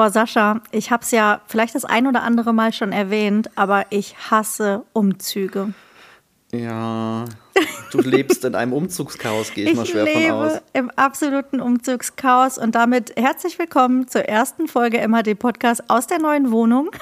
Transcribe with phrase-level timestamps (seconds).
[0.00, 3.84] Boah, Sascha, ich habe es ja vielleicht das ein oder andere Mal schon erwähnt, aber
[3.90, 5.74] ich hasse Umzüge.
[6.52, 7.26] Ja,
[7.92, 10.62] du lebst in einem Umzugschaos, gehe ich, Ich mal schwer lebe von aus.
[10.72, 16.50] im absoluten Umzugschaos und damit herzlich willkommen zur ersten Folge MHD Podcast aus der neuen
[16.50, 16.92] Wohnung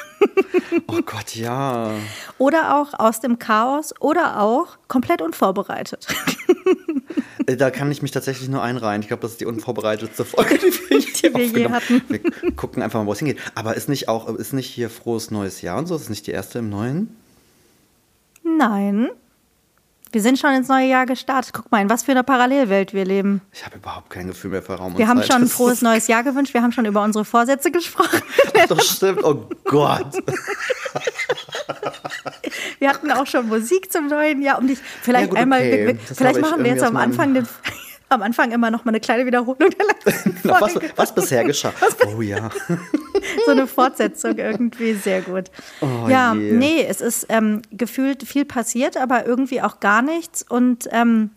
[0.88, 1.92] Oh Gott, ja.
[2.38, 6.08] oder auch aus dem Chaos oder auch komplett unvorbereitet.
[7.48, 9.02] Äh, Da kann ich mich tatsächlich nur einreihen.
[9.02, 12.02] Ich glaube, das ist die unvorbereitetste Folge, die wir, hier wir je hatten.
[12.08, 13.38] Wir gucken einfach mal, wo es hingeht.
[13.54, 15.96] Aber ist nicht auch, ist nicht hier frohes neues Jahr und so?
[15.96, 17.16] Ist nicht die erste im neuen?
[18.44, 19.08] Nein.
[20.10, 21.52] Wir sind schon ins neue Jahr gestartet.
[21.52, 23.42] Guck mal, in was für einer Parallelwelt wir leben.
[23.52, 25.32] Ich habe überhaupt kein Gefühl mehr für Raum und Wir haben Zeit.
[25.32, 26.54] schon ein frohes neues Jahr gewünscht.
[26.54, 28.22] Wir haben schon über unsere Vorsätze gesprochen.
[28.68, 29.22] Das stimmt.
[29.24, 30.14] Oh Gott.
[32.78, 34.58] Wir hatten auch schon Musik zum neuen Jahr.
[34.58, 35.86] Um dich vielleicht Ja, gut, einmal, okay.
[35.88, 37.46] wir- vielleicht ich machen wir jetzt am Anfang, den,
[38.08, 40.90] am Anfang immer noch mal eine kleine Wiederholung der letzten Na, was, Folge.
[40.96, 41.72] was bisher geschah.
[42.16, 42.50] Oh ja.
[43.44, 45.46] So eine Fortsetzung irgendwie sehr gut.
[45.80, 46.52] Oh ja, je.
[46.52, 50.44] nee, es ist ähm, gefühlt viel passiert, aber irgendwie auch gar nichts.
[50.48, 51.30] Und ähm,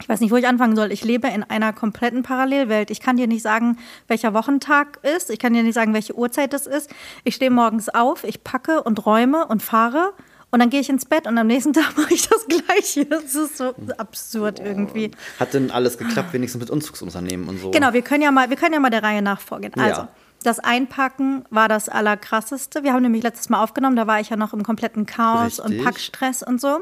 [0.00, 0.92] ich weiß nicht, wo ich anfangen soll.
[0.92, 2.90] Ich lebe in einer kompletten Parallelwelt.
[2.90, 5.30] Ich kann dir nicht sagen, welcher Wochentag ist.
[5.30, 6.90] Ich kann dir nicht sagen, welche Uhrzeit es ist.
[7.24, 10.12] Ich stehe morgens auf, ich packe und räume und fahre.
[10.50, 13.06] Und dann gehe ich ins Bett und am nächsten Tag mache ich das Gleiche.
[13.06, 15.12] Das ist so absurd irgendwie.
[15.38, 17.70] Hat denn alles geklappt, wenigstens mit Umzugsunternehmen und so?
[17.70, 19.72] Genau, wir können ja mal, wir können ja mal der Reihe nach vorgehen.
[19.76, 19.84] Ja.
[19.84, 20.08] Also,
[20.42, 22.82] das Einpacken war das Allerkrasseste.
[22.82, 25.72] Wir haben nämlich letztes Mal aufgenommen, da war ich ja noch im kompletten Chaos und
[25.72, 25.84] Richtig.
[25.84, 26.80] Packstress und so.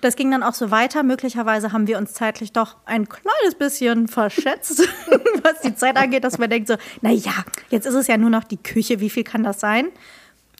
[0.00, 1.02] Das ging dann auch so weiter.
[1.02, 4.80] Möglicherweise haben wir uns zeitlich doch ein kleines bisschen verschätzt,
[5.42, 8.44] was die Zeit angeht, dass man denkt so, na jetzt ist es ja nur noch
[8.44, 9.00] die Küche.
[9.00, 9.88] Wie viel kann das sein?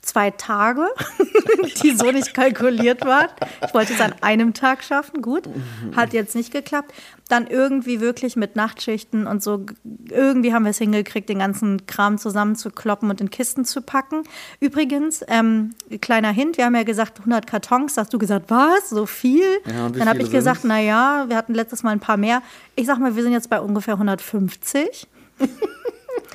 [0.01, 0.87] Zwei Tage,
[1.83, 3.27] die so nicht kalkuliert waren.
[3.65, 5.49] Ich wollte es an einem Tag schaffen, gut.
[5.95, 6.93] Hat jetzt nicht geklappt.
[7.27, 9.65] Dann irgendwie wirklich mit Nachtschichten und so,
[10.09, 14.23] irgendwie haben wir es hingekriegt, den ganzen Kram zusammenzukloppen und in Kisten zu packen.
[14.59, 17.97] Übrigens, ähm, kleiner Hint, wir haben ja gesagt 100 Kartons.
[17.97, 18.89] Hast du gesagt, was?
[18.89, 19.59] So viel?
[19.65, 22.41] Ja, Dann habe ich gesagt, na ja, wir hatten letztes Mal ein paar mehr.
[22.75, 25.07] Ich sag mal, wir sind jetzt bei ungefähr 150.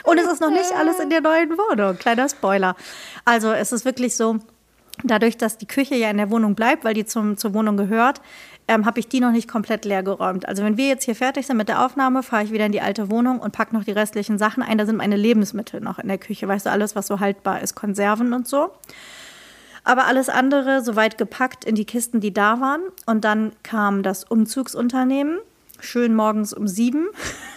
[0.04, 1.96] Und es ist noch nicht alles in der neuen Wohnung.
[1.98, 2.76] Kleiner Spoiler.
[3.24, 4.38] Also es ist wirklich so,
[5.02, 8.20] dadurch, dass die Küche ja in der Wohnung bleibt, weil die zum, zur Wohnung gehört,
[8.68, 10.48] ähm, habe ich die noch nicht komplett leer geräumt.
[10.48, 12.80] Also wenn wir jetzt hier fertig sind mit der Aufnahme, fahre ich wieder in die
[12.80, 14.78] alte Wohnung und packe noch die restlichen Sachen ein.
[14.78, 16.48] Da sind meine Lebensmittel noch in der Küche.
[16.48, 18.70] Weißt du, alles, was so haltbar ist, Konserven und so.
[19.84, 22.80] Aber alles andere soweit gepackt in die Kisten, die da waren.
[23.04, 25.38] Und dann kam das Umzugsunternehmen.
[25.84, 27.08] Schön morgens um sieben.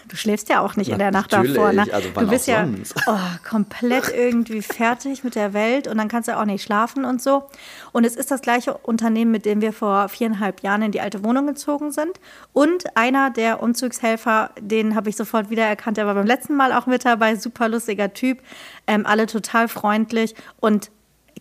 [0.08, 1.74] Du schläfst ja auch nicht in der Nacht Natürlich, davor.
[1.74, 1.86] Ne?
[1.92, 2.68] also du bist ja
[3.08, 3.18] oh,
[3.48, 7.50] komplett irgendwie fertig mit der Welt und dann kannst du auch nicht schlafen und so.
[7.92, 11.24] Und es ist das gleiche Unternehmen, mit dem wir vor viereinhalb Jahren in die alte
[11.24, 12.20] Wohnung gezogen sind.
[12.54, 16.86] Und einer der Umzugshelfer, den habe ich sofort wiedererkannt, der war beim letzten Mal auch
[16.86, 18.40] mit dabei, super lustiger Typ,
[18.88, 20.92] ähm, alle total freundlich und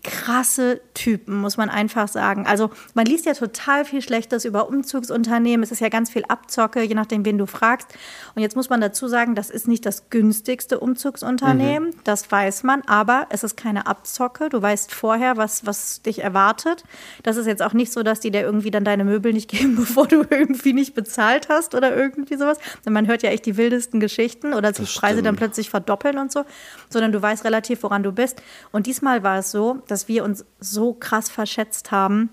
[0.07, 2.47] krasse Typen, muss man einfach sagen.
[2.47, 5.65] Also man liest ja total viel Schlechtes über Umzugsunternehmen.
[5.65, 7.89] Es ist ja ganz viel Abzocke, je nachdem, wen du fragst.
[8.35, 11.91] Und jetzt muss man dazu sagen, das ist nicht das günstigste Umzugsunternehmen.
[12.05, 12.83] Das weiß man.
[12.83, 14.49] Aber es ist keine Abzocke.
[14.49, 16.85] Du weißt vorher, was, was dich erwartet.
[17.25, 19.75] Das ist jetzt auch nicht so, dass die dir irgendwie dann deine Möbel nicht geben,
[19.75, 22.59] bevor du irgendwie nicht bezahlt hast oder irgendwie sowas.
[22.85, 26.31] Denn man hört ja echt die wildesten Geschichten oder sich Preise dann plötzlich verdoppeln und
[26.31, 26.45] so,
[26.91, 28.41] sondern du weißt relativ, woran du bist.
[28.71, 32.31] Und diesmal war es so, dass wir uns so krass verschätzt haben.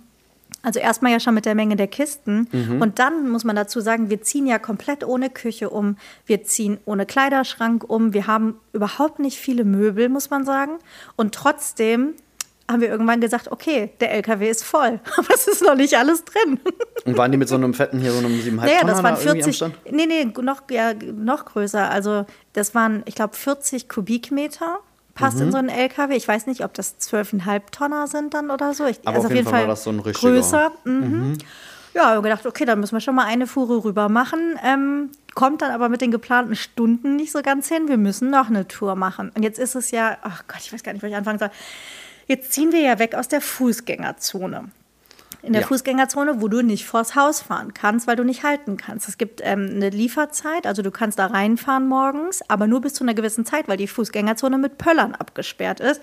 [0.62, 2.48] Also erstmal ja schon mit der Menge der Kisten.
[2.80, 5.98] Und dann muss man dazu sagen, wir ziehen ja komplett ohne Küche um.
[6.26, 8.14] Wir ziehen ohne Kleiderschrank um.
[8.14, 10.80] Wir haben überhaupt nicht viele Möbel, muss man sagen.
[11.18, 12.14] Und trotzdem
[12.72, 16.24] haben wir irgendwann gesagt, okay, der LKW ist voll, aber es ist noch nicht alles
[16.24, 16.60] drin.
[17.06, 19.16] Und waren die mit so einem fetten hier, so einem 7,5 Naja, Tonner das waren
[19.16, 19.76] da irgendwie am 40, Stand?
[19.92, 21.90] nee, nee, noch, ja, noch größer.
[21.90, 24.80] Also das waren, ich glaube, 40 Kubikmeter.
[25.16, 25.44] Passt Mhm.
[25.44, 26.16] in so einen LKW.
[26.16, 28.86] Ich weiß nicht, ob das 12,5 Tonner sind dann oder so.
[28.86, 30.32] Ich, Aber also auf jeden Fall war das so ein richtiger.
[30.34, 30.72] größer.
[30.86, 31.38] Mhm.
[31.94, 34.58] Ja, haben wir gedacht, okay, dann müssen wir schon mal eine Fuhre rüber machen.
[34.66, 37.88] Ähm, kommt dann aber mit den geplanten Stunden nicht so ganz hin.
[37.88, 39.32] Wir müssen noch eine Tour machen.
[39.36, 41.52] Und jetzt ist es ja, ach Gott, ich weiß gar nicht, wo ich anfangen soll.
[42.26, 44.70] Jetzt ziehen wir ja weg aus der Fußgängerzone
[45.44, 45.68] in der Ja.
[45.68, 49.10] Fußgängerzone, wo du nicht vors Haus fahren kannst, weil du nicht halten kannst.
[49.10, 53.04] Es gibt ähm, eine Lieferzeit, also du kannst da reinfahren morgens, aber nur bis zu
[53.04, 56.02] einer gewissen Zeit, weil die Fußgängerzone mit Pöllern abgesperrt ist.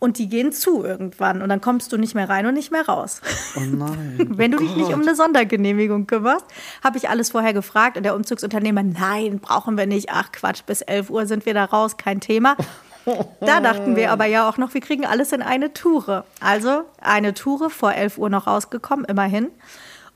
[0.00, 2.84] Und die gehen zu irgendwann und dann kommst du nicht mehr rein und nicht mehr
[2.84, 3.22] raus.
[3.56, 4.18] Oh nein.
[4.28, 6.44] Wenn du oh dich nicht um eine Sondergenehmigung kümmerst,
[6.82, 10.10] habe ich alles vorher gefragt und der Umzugsunternehmer, nein, brauchen wir nicht.
[10.10, 12.56] Ach Quatsch, bis 11 Uhr sind wir da raus, kein Thema.
[13.40, 16.24] Da dachten wir aber ja auch noch, wir kriegen alles in eine Toure.
[16.40, 19.50] Also eine Toure vor 11 Uhr noch rausgekommen, immerhin.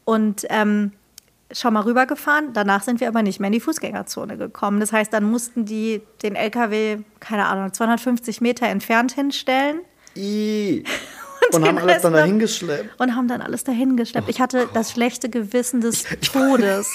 [0.04, 0.92] Und ähm,
[1.52, 2.52] schon mal rübergefahren.
[2.52, 4.80] Danach sind wir aber nicht mehr in die Fußgängerzone gekommen.
[4.80, 9.80] Das heißt, dann mussten die den LKW, keine Ahnung, 250 Meter entfernt hinstellen.
[10.16, 10.84] I.
[11.52, 13.00] Und, haben alles dann dahin geschleppt.
[13.00, 14.26] Und haben dann alles dahin geschleppt.
[14.26, 14.76] Oh ich hatte Gott.
[14.76, 16.90] das schlechte Gewissen des ich, ich Todes.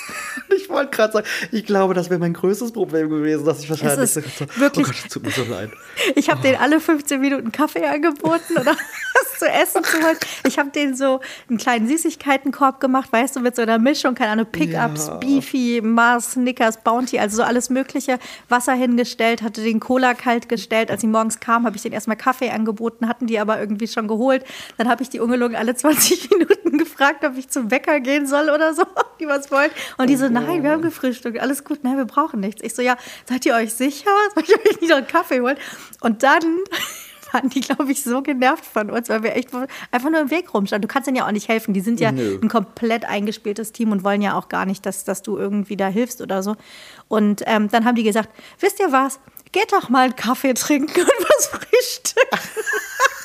[0.56, 4.12] ich wollte gerade sagen, ich glaube, das wäre mein größtes Problem gewesen, dass ich wahrscheinlich
[4.12, 4.22] so,
[4.58, 5.72] wirklich, oh Gott, tut mir so leid.
[6.16, 6.44] Ich habe oh.
[6.44, 10.18] denen alle 15 Minuten Kaffee angeboten oder was zu essen zu holen.
[10.46, 14.32] Ich habe denen so einen kleinen Süßigkeitenkorb gemacht, weißt du, mit so einer Mischung, keine
[14.32, 15.16] Ahnung, Pickups, ja.
[15.16, 18.20] Beefy, Mars, Snickers, Bounty, also so alles mögliche.
[18.50, 20.90] Wasser hingestellt, hatte den Cola kalt gestellt.
[20.90, 24.08] Als sie morgens kamen, habe ich denen erstmal Kaffee angeboten, hatten die aber irgendwie schon
[24.08, 24.33] geholt.
[24.78, 28.50] Dann habe ich die ungelogen alle 20 Minuten gefragt, ob ich zum Bäcker gehen soll
[28.50, 28.84] oder so,
[29.20, 29.72] die was wollen.
[29.98, 32.62] Und die so, nein, wir haben gefrühstückt, alles gut, nein, wir brauchen nichts.
[32.64, 32.98] Ich so, ja,
[33.28, 34.10] seid ihr euch sicher?
[34.36, 35.58] Soll ich euch nicht noch einen Kaffee holen?
[36.02, 36.44] Und dann
[37.34, 39.50] waren die, glaube ich, so genervt von uns, weil wir echt
[39.92, 40.88] einfach nur im Weg rumstanden.
[40.88, 41.74] Du kannst denen ja auch nicht helfen.
[41.74, 42.40] Die sind ja Nö.
[42.42, 45.88] ein komplett eingespieltes Team und wollen ja auch gar nicht, dass, dass du irgendwie da
[45.88, 46.56] hilfst oder so.
[47.08, 48.30] Und ähm, dann haben die gesagt,
[48.60, 49.20] wisst ihr was,
[49.52, 52.40] geht doch mal einen Kaffee trinken und was frühstücken.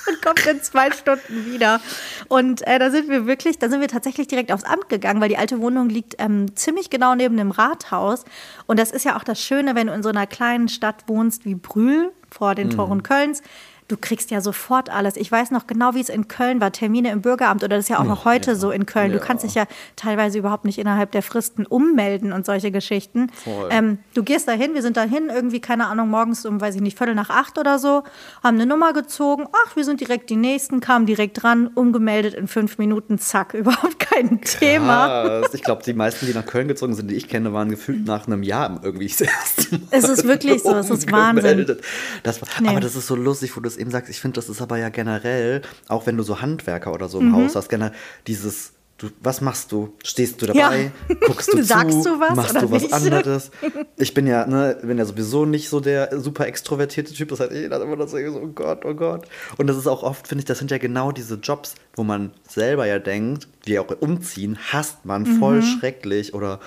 [0.13, 1.81] und kommt in zwei Stunden wieder.
[2.29, 5.29] Und äh, da sind wir wirklich, da sind wir tatsächlich direkt aufs Amt gegangen, weil
[5.29, 8.25] die alte Wohnung liegt ähm, ziemlich genau neben dem Rathaus.
[8.67, 11.45] Und das ist ja auch das Schöne, wenn du in so einer kleinen Stadt wohnst
[11.45, 12.73] wie Brühl vor den mhm.
[12.73, 13.43] Toren Kölns
[13.89, 15.17] du kriegst ja sofort alles.
[15.17, 17.89] Ich weiß noch genau, wie es in Köln war, Termine im Bürgeramt oder das ist
[17.89, 18.57] ja auch noch heute ja.
[18.57, 19.13] so in Köln.
[19.13, 19.65] Du kannst dich ja
[19.97, 23.33] teilweise überhaupt nicht innerhalb der Fristen ummelden und solche Geschichten.
[23.71, 26.99] Ähm, du gehst dahin, wir sind dahin, irgendwie, keine Ahnung, morgens um, weiß ich nicht,
[26.99, 28.05] Viertel nach acht oder so,
[28.43, 32.47] haben eine Nummer gezogen, ach, wir sind direkt die Nächsten, kamen direkt dran, umgemeldet in
[32.47, 34.59] fünf Minuten, zack, überhaupt kein Krass.
[34.59, 35.43] Thema.
[35.53, 38.27] Ich glaube, die meisten, die nach Köln gezogen sind, die ich kenne, waren gefühlt nach
[38.27, 39.81] einem Jahr irgendwie das erste Mal.
[39.91, 41.79] Es ist wirklich so, es ist Wahnsinn.
[42.23, 42.69] Das war, nee.
[42.69, 44.77] Aber das ist so lustig, wo du es eben sagst, ich finde, das ist aber
[44.79, 47.37] ja generell, auch wenn du so Handwerker oder so im mhm.
[47.37, 47.97] Haus hast, generell
[48.27, 49.95] dieses Du, was machst du?
[50.03, 50.91] Stehst du dabei?
[51.09, 51.15] Ja.
[51.25, 52.15] Guckst du Sagst zu?
[52.15, 52.93] Du was, machst du was nicht?
[52.93, 53.53] anderes?
[53.97, 57.29] Ich bin ja, ne, bin ja sowieso nicht so der super extrovertierte Typ.
[57.29, 59.29] Das heißt, jeder immer das so, oh Gott, oh Gott.
[59.57, 62.33] Und das ist auch oft, finde ich, das sind ja genau diese Jobs, wo man
[62.49, 65.79] selber ja denkt, die auch umziehen, hasst man voll mhm.
[65.79, 66.59] schrecklich oder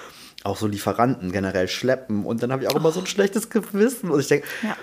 [0.46, 2.26] auch so Lieferanten generell schleppen.
[2.26, 2.78] Und dann habe ich auch oh.
[2.78, 4.10] immer so ein schlechtes Gewissen.
[4.10, 4.78] Und ich denke, ja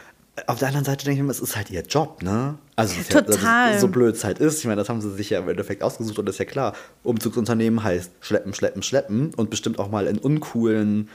[0.47, 2.59] auf der anderen Seite denke ich mir, es ist halt ihr Job, ne?
[2.77, 3.73] Also Total.
[3.73, 4.61] Ja, so blöd es halt ist.
[4.61, 6.75] Ich meine, das haben sie sich ja im Endeffekt ausgesucht und das ist ja klar.
[7.03, 11.09] Umzugsunternehmen heißt schleppen, schleppen, schleppen und bestimmt auch mal in uncoolen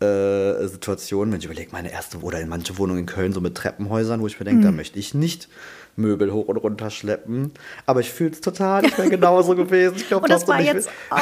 [0.00, 1.32] äh, Situationen.
[1.32, 4.26] Wenn ich überlege, meine erste oder in manche Wohnungen in Köln so mit Treppenhäusern, wo
[4.26, 4.64] ich mir denke, mhm.
[4.64, 5.48] da möchte ich nicht
[5.96, 7.52] Möbel hoch und runter schleppen.
[7.86, 9.96] Aber ich fühle es total, ich wäre genauso gewesen.
[9.96, 11.20] Ich glaub, und das war jetzt auch.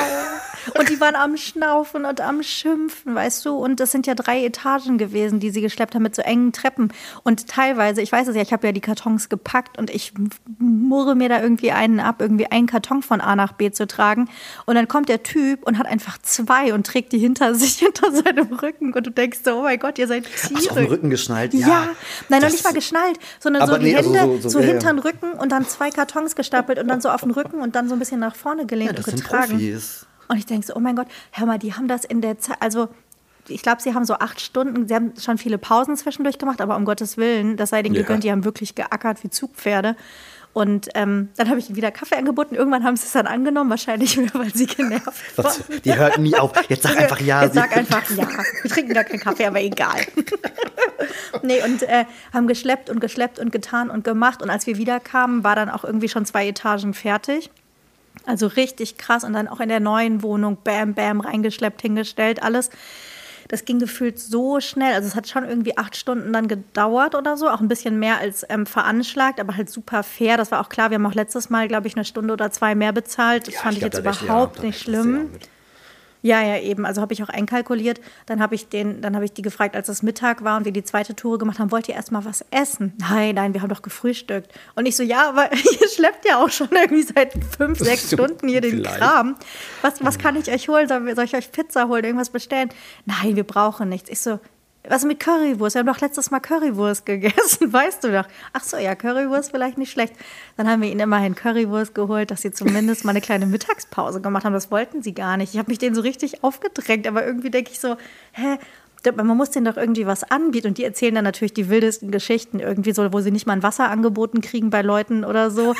[0.79, 3.57] Und die waren am Schnaufen und am Schimpfen, weißt du?
[3.57, 6.93] Und das sind ja drei Etagen gewesen, die sie geschleppt haben mit so engen Treppen.
[7.23, 10.13] Und teilweise, ich weiß es ja, ich habe ja die Kartons gepackt und ich
[10.59, 14.29] murre mir da irgendwie einen ab, irgendwie einen Karton von A nach B zu tragen.
[14.67, 18.13] Und dann kommt der Typ und hat einfach zwei und trägt die hinter sich, hinter
[18.13, 18.93] seinem Rücken.
[18.93, 20.55] Und du denkst so, oh mein Gott, ihr seid Tiere.
[20.57, 21.55] Ach, so auf den Rücken geschnallt?
[21.55, 21.67] Ja.
[21.67, 21.89] ja.
[22.29, 24.67] Nein, noch nicht mal geschnallt, sondern so die nee, also Hände also so, so, so,
[24.67, 27.75] hinter den Rücken und dann zwei Kartons gestapelt und dann so auf den Rücken und
[27.75, 29.53] dann so ein bisschen nach vorne gelehnt ja, und getragen.
[29.53, 30.07] Profis.
[30.29, 32.57] Und ich denke so, oh mein Gott, hör mal, die haben das in der Zeit,
[32.61, 32.89] also
[33.49, 36.77] ich glaube, sie haben so acht Stunden, sie haben schon viele Pausen zwischendurch gemacht, aber
[36.77, 38.03] um Gottes Willen, das sei denen ja.
[38.03, 39.97] gegönnt, die haben wirklich geackert wie Zugpferde.
[40.59, 42.57] Und ähm, dann habe ich ihnen wieder Kaffee angeboten.
[42.57, 45.55] Irgendwann haben sie es dann angenommen, wahrscheinlich weil sie genervt waren.
[45.85, 46.51] Die hörten nie auf.
[46.69, 47.45] Jetzt sag einfach ja.
[47.45, 48.27] Jetzt sag einfach ja.
[48.63, 50.01] Wir trinken gar keinen Kaffee, aber egal.
[51.43, 54.43] nee, und äh, haben geschleppt und geschleppt und getan und gemacht.
[54.43, 57.53] Und als wir wiederkamen, war dann auch irgendwie schon zwei Etagen fertig.
[58.27, 59.23] Also richtig krass.
[59.23, 62.71] Und dann auch in der neuen Wohnung, bam, bam, reingeschleppt, hingestellt, alles.
[63.49, 64.93] Das ging gefühlt so schnell.
[64.95, 67.49] Also es hat schon irgendwie acht Stunden dann gedauert oder so.
[67.49, 70.37] Auch ein bisschen mehr als ähm, veranschlagt, aber halt super fair.
[70.37, 70.91] Das war auch klar.
[70.91, 73.49] Wir haben auch letztes Mal, glaube ich, eine Stunde oder zwei mehr bezahlt.
[73.49, 75.31] Das ja, fand ich, ich jetzt überhaupt ja, nicht schlimm.
[76.23, 76.85] Ja, ja, eben.
[76.85, 78.01] Also habe ich auch einkalkuliert.
[78.27, 80.73] Dann habe ich den, dann habe ich die gefragt, als es Mittag war und wir
[80.73, 82.93] die zweite Tour gemacht haben, wollt ihr erst mal was essen?
[82.99, 84.53] Nein, nein, wir haben doch gefrühstückt.
[84.75, 88.49] Und ich so, ja, aber ihr schleppt ja auch schon irgendwie seit fünf, sechs Stunden
[88.49, 88.99] hier den Vielleicht.
[88.99, 89.37] Kram.
[89.83, 90.89] Was, was kann ich euch holen?
[90.89, 92.71] Soll, soll ich euch Pizza holen, irgendwas bestellen?
[93.05, 94.11] Nein, wir brauchen nichts.
[94.11, 94.41] Ich so,
[94.91, 95.75] was mit Currywurst?
[95.75, 98.25] Wir haben doch letztes Mal Currywurst gegessen, weißt du doch.
[98.53, 100.15] Ach so, ja, Currywurst vielleicht nicht schlecht.
[100.57, 104.45] Dann haben wir ihnen immerhin Currywurst geholt, dass sie zumindest mal eine kleine Mittagspause gemacht
[104.45, 104.53] haben.
[104.53, 105.55] Das wollten sie gar nicht.
[105.55, 107.97] Ich habe mich denen so richtig aufgedrängt, aber irgendwie denke ich so,
[108.33, 108.59] hä?
[109.15, 110.69] Man muss denen doch irgendwie was anbieten.
[110.69, 113.63] Und die erzählen dann natürlich die wildesten Geschichten irgendwie so, wo sie nicht mal ein
[113.63, 115.75] Wasser angeboten kriegen bei Leuten oder so.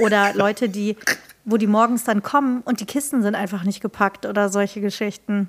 [0.00, 0.96] Oder Leute, die,
[1.44, 5.48] wo die morgens dann kommen und die Kisten sind einfach nicht gepackt oder solche Geschichten.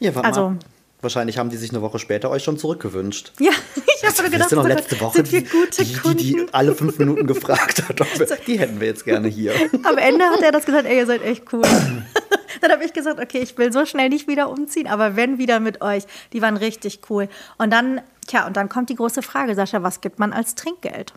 [0.00, 0.58] Ja, warte also, mal.
[1.02, 3.32] Wahrscheinlich haben die sich eine Woche später euch schon zurückgewünscht.
[3.38, 7.26] Ja, ich habe also, gedacht, noch letzte Woche die, die, die, die, alle fünf Minuten
[7.26, 9.52] gefragt hat, wir, die hätten wir jetzt gerne hier.
[9.82, 11.62] Am Ende hat er das gesagt, ey, ihr seid echt cool.
[12.62, 15.60] Dann habe ich gesagt, okay, ich will so schnell nicht wieder umziehen, aber wenn wieder
[15.60, 16.04] mit euch.
[16.32, 17.28] Die waren richtig cool.
[17.58, 21.12] Und dann, tja, und dann kommt die große Frage, Sascha, was gibt man als Trinkgeld?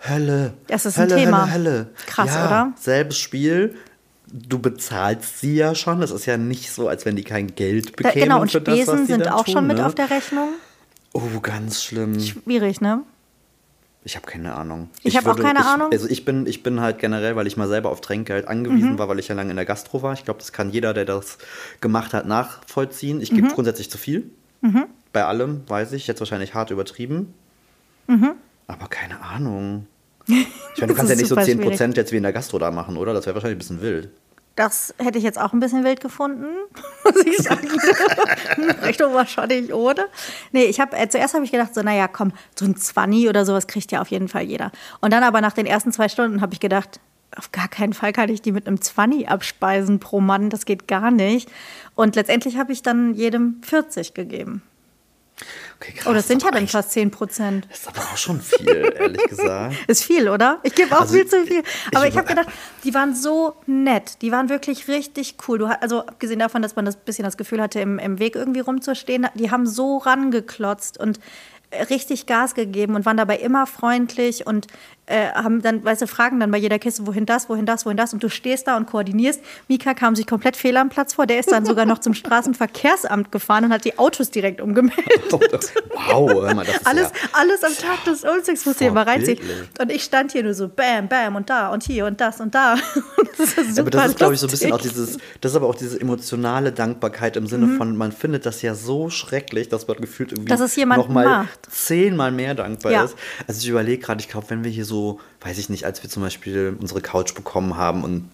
[0.00, 0.54] Hölle.
[0.66, 1.52] Das ist ein Hölle, Thema.
[1.52, 1.90] Hölle, Hölle.
[2.06, 2.72] Krass, ja, oder?
[2.78, 3.76] Selbes Spiel.
[4.34, 6.00] Du bezahlst sie ja schon.
[6.00, 8.24] Das ist ja nicht so, als wenn die kein Geld Da, bekämen.
[8.24, 9.86] genau, und das, Spesen die sind auch tun, schon mit ne?
[9.86, 10.48] auf der Rechnung.
[11.12, 12.18] Oh, ganz schlimm.
[12.18, 13.02] Schwierig, ne?
[14.04, 14.88] Ich habe keine Ahnung.
[15.02, 15.90] Ich hab auch keine ich, Ahnung.
[15.92, 18.50] Also ich bin, ich bin halt generell, weil ich mal selber auf Trinkgeld Mhm.
[18.50, 20.14] angewiesen war, weil ich ja lange in der Gastro war.
[20.14, 21.38] Ich glaube, das kann jeder, der das
[21.80, 23.20] gemacht hat, nachvollziehen.
[23.20, 23.36] Ich Mhm.
[23.36, 24.30] gebe grundsätzlich zu viel.
[25.12, 26.06] Bei allem, weiß ich.
[26.06, 27.34] Jetzt wahrscheinlich hart übertrieben.
[28.66, 29.86] Aber keine Ahnung.
[30.28, 30.46] Ich meine,
[30.76, 30.86] du Mhm.
[30.88, 33.12] Das kannst ja nicht so super 10% jetzt wie in der Gastro da machen, oder?
[33.12, 34.08] Das wäre wahrscheinlich ein bisschen wild.
[34.54, 36.46] Das hätte ich jetzt auch ein bisschen wild gefunden,
[37.04, 37.68] muss ich sagen.
[38.84, 40.06] Richtung wahrscheinlich ohne.
[40.52, 43.46] Nee, ich habe äh, zuerst habe ich gedacht, so, naja, komm, so ein Zwanni oder
[43.46, 44.70] sowas kriegt ja auf jeden Fall jeder.
[45.00, 47.00] Und dann aber nach den ersten zwei Stunden habe ich gedacht,
[47.34, 50.86] auf gar keinen Fall kann ich die mit einem Zwanni abspeisen pro Mann, das geht
[50.86, 51.50] gar nicht.
[51.94, 54.62] Und letztendlich habe ich dann jedem 40 gegeben.
[55.80, 56.06] Okay, krass.
[56.06, 57.66] Oh, das sind ja dann fast 10 Prozent.
[57.68, 59.74] Das ist aber auch schon viel, ehrlich gesagt.
[59.86, 60.60] Ist viel, oder?
[60.62, 61.62] Ich gebe auch Also, viel zu viel.
[61.94, 62.48] Aber ich ich, habe gedacht,
[62.84, 64.22] die waren so nett.
[64.22, 65.58] Die waren wirklich richtig cool.
[65.58, 68.60] Du, also abgesehen davon, dass man das bisschen das Gefühl hatte, im, im Weg irgendwie
[68.60, 71.18] rumzustehen, die haben so rangeklotzt und
[71.70, 74.66] äh, richtig Gas gegeben und waren dabei immer freundlich und
[75.06, 77.96] äh, haben dann, weißt du, fragen dann bei jeder Kiste, wohin das, wohin das, wohin
[77.96, 79.40] das und du stehst da und koordinierst.
[79.68, 81.26] Mika kam sich komplett fehl am Platz vor.
[81.26, 85.04] Der ist dann sogar noch zum Straßenverkehrsamt gefahren und hat die Autos direkt umgemeldet.
[85.30, 89.04] wow, hör mal, das ist Alles, ja alles am Tag des Umzugs muss hier mal
[89.04, 89.38] reinziehen.
[89.80, 92.54] Und ich stand hier nur so bam, bam und da und hier und das und
[92.54, 92.76] da.
[93.38, 95.56] Das ist super aber das ist, glaube ich, so ein bisschen auch dieses, das ist
[95.56, 97.48] aber auch diese emotionale Dankbarkeit im Mhm.
[97.48, 101.08] Sinne von, man findet das ja so schrecklich, dass man gefühlt irgendwie Dass es noch
[101.08, 101.66] mal macht.
[101.70, 103.04] zehnmal mehr dankbar Ja.
[103.04, 103.16] ist.
[103.46, 104.91] Also ich überlege gerade, ich glaube, wenn wir hier so,
[105.40, 108.30] weiß ich nicht, als wir zum Beispiel unsere Couch bekommen haben und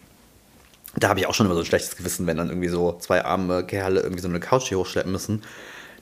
[0.96, 3.24] da habe ich auch schon immer so ein schlechtes Gewissen, wenn dann irgendwie so zwei
[3.24, 5.42] arme Kerle irgendwie so eine Couch hier hochschleppen müssen.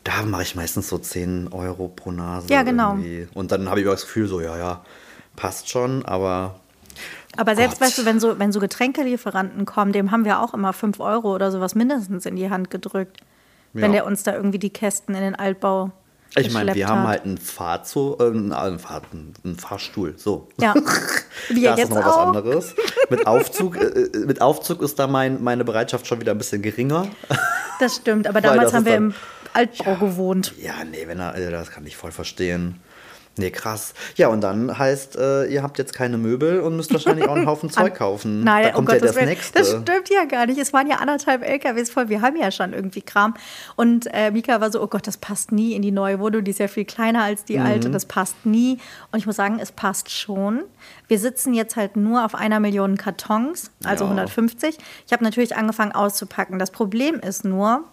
[0.04, 2.46] Da mache ich meistens so 10 Euro pro Nase.
[2.48, 2.90] Ja, genau.
[2.92, 3.26] Irgendwie.
[3.34, 4.84] Und dann habe ich immer das Gefühl, so, ja, ja,
[5.34, 6.60] passt schon, aber
[7.36, 7.88] Aber selbst, Gott.
[7.88, 11.34] weißt du, wenn so, wenn so Getränkelieferanten kommen, dem haben wir auch immer 5 Euro
[11.34, 13.18] oder sowas mindestens in die Hand gedrückt.
[13.72, 13.96] Wenn Ja.
[13.96, 15.90] der uns da irgendwie die Kästen in den Altbau
[16.38, 17.08] Ich meine, wir geschleppt haben hat.
[17.08, 20.48] halt einen Fahrzug, äh, einen, einen, Fahr einen Fahrstuhl, so.
[20.60, 20.74] Ja.
[21.48, 22.26] Wir da ist jetzt noch was auch.
[22.28, 22.74] anderes.
[23.10, 26.62] Mit Aufzug, äh, äh, mit Aufzug ist da mein, meine Bereitschaft schon wieder ein bisschen
[26.62, 27.08] geringer.
[27.78, 29.14] Das stimmt, aber damals das haben ist wir dann- im
[29.52, 30.54] Altbau gewohnt.
[30.58, 32.80] Ja, nee, wenn er, äh, das kann ich voll verstehen.
[33.38, 33.92] Nee, krass.
[34.16, 37.46] Ja, und dann heißt, äh, ihr habt jetzt keine Möbel und müsst wahrscheinlich auch einen
[37.46, 38.44] Haufen Zeug kaufen.
[38.44, 39.28] Nein, da um kommt ja Gottes das Willen.
[39.28, 39.58] nächste.
[39.58, 40.58] Das stimmt ja gar nicht.
[40.58, 42.08] Es waren ja anderthalb LKWs voll.
[42.08, 43.34] Wir haben ja schon irgendwie Kram.
[43.76, 46.44] Und äh, Mika war so, oh Gott, das passt nie in die neue Wohnung.
[46.44, 47.66] Die ist ja viel kleiner als die Mhm.
[47.66, 47.90] alte.
[47.90, 48.78] Das passt nie.
[49.12, 50.62] Und ich muss sagen, es passt schon.
[51.08, 54.10] Wir sitzen jetzt halt nur auf einer Million Kartons, also Ja.
[54.10, 54.78] 150.
[55.06, 56.58] Ich habe natürlich angefangen auszupacken.
[56.58, 57.84] Das Problem ist nur,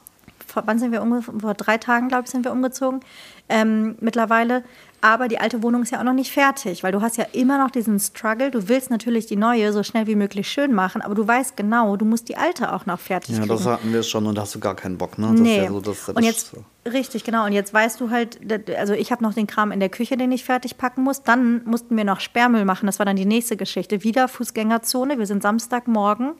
[0.47, 1.41] vor, wann sind wir umgezogen?
[1.41, 3.01] Vor drei Tagen, glaube ich, sind wir umgezogen.
[3.50, 4.63] Ähm, mittlerweile.
[5.03, 7.62] Aber die alte Wohnung ist ja auch noch nicht fertig, weil du hast ja immer
[7.62, 8.51] noch diesen Struggle.
[8.51, 11.98] Du willst natürlich die neue so schnell wie möglich schön machen, aber du weißt genau,
[11.98, 13.50] du musst die alte auch noch fertig ja, kriegen.
[13.50, 15.27] das hatten wir schon und da hast du gar keinen Bock, ne?
[15.31, 15.57] Das nee.
[15.57, 16.53] ist ja so, das, das und jetzt,
[16.89, 17.45] richtig, genau.
[17.45, 18.39] Und jetzt weißt du halt,
[18.77, 21.22] also ich habe noch den Kram in der Küche, den ich fertig packen muss.
[21.22, 22.86] Dann mussten wir noch Sperrmüll machen.
[22.86, 24.05] Das war dann die nächste Geschichte.
[24.05, 25.19] Wieder Fußgängerzone.
[25.19, 26.36] Wir sind Samstagmorgen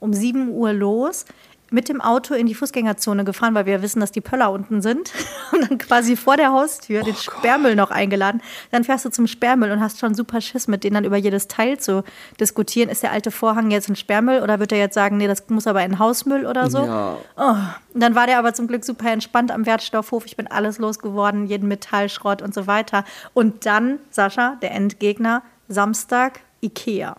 [0.00, 1.24] um 7 Uhr los.
[1.72, 5.12] Mit dem Auto in die Fußgängerzone gefahren, weil wir wissen, dass die Pöller unten sind.
[5.52, 8.40] Und dann quasi vor der Haustür Oh den Sperrmüll noch eingeladen.
[8.70, 11.48] Dann fährst du zum Sperrmüll und hast schon super Schiss, mit denen dann über jedes
[11.48, 12.04] Teil zu
[12.40, 12.88] diskutieren.
[12.88, 15.66] Ist der alte Vorhang jetzt ein Sperrmüll oder wird er jetzt sagen, nee, das muss
[15.66, 16.78] aber in Hausmüll oder so?
[16.78, 17.16] Ja.
[17.36, 17.56] Oh,
[17.94, 20.24] und dann war der aber zum Glück super entspannt am Wertstoffhof.
[20.26, 23.04] Ich bin alles losgeworden, jeden Metallschrott und so weiter.
[23.34, 27.16] Und dann, Sascha, der Endgegner, Samstag, Ikea.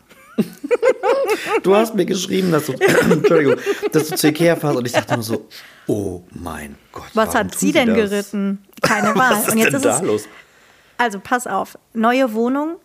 [1.64, 2.74] Du hast mir geschrieben, dass du,
[3.12, 3.56] Entschuldigung,
[3.92, 5.48] dass du zu Ikea fährst und ich dachte nur so,
[5.88, 7.04] oh mein Gott.
[7.14, 7.98] Was warum hat tun sie denn das?
[7.98, 8.64] geritten?
[8.82, 9.32] Keine Wahl.
[9.32, 10.28] Was ist und jetzt denn ist da es, los?
[10.98, 12.76] also pass auf, neue Wohnung,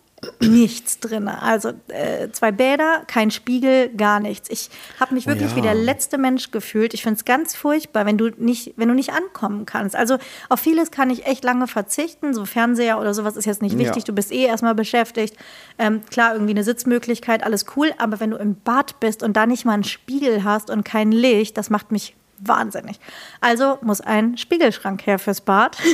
[0.41, 1.29] nichts drin.
[1.29, 4.49] Also äh, zwei Bäder, kein Spiegel, gar nichts.
[4.51, 5.57] Ich habe mich wirklich ja.
[5.57, 6.93] wie der letzte Mensch gefühlt.
[6.95, 9.95] Ich finde es ganz furchtbar, wenn du nicht, wenn du nicht ankommen kannst.
[9.95, 12.35] Also auf vieles kann ich echt lange verzichten.
[12.35, 14.03] So Fernseher oder sowas ist jetzt nicht wichtig.
[14.03, 14.07] Ja.
[14.07, 15.37] Du bist eh erstmal beschäftigt.
[15.79, 17.93] Ähm, klar, irgendwie eine Sitzmöglichkeit, alles cool.
[17.99, 21.13] Aber wenn du im Bad bist und da nicht mal einen Spiegel hast und kein
[21.13, 22.99] Licht, das macht mich wahnsinnig.
[23.41, 25.77] Also muss ein Spiegelschrank her fürs Bad.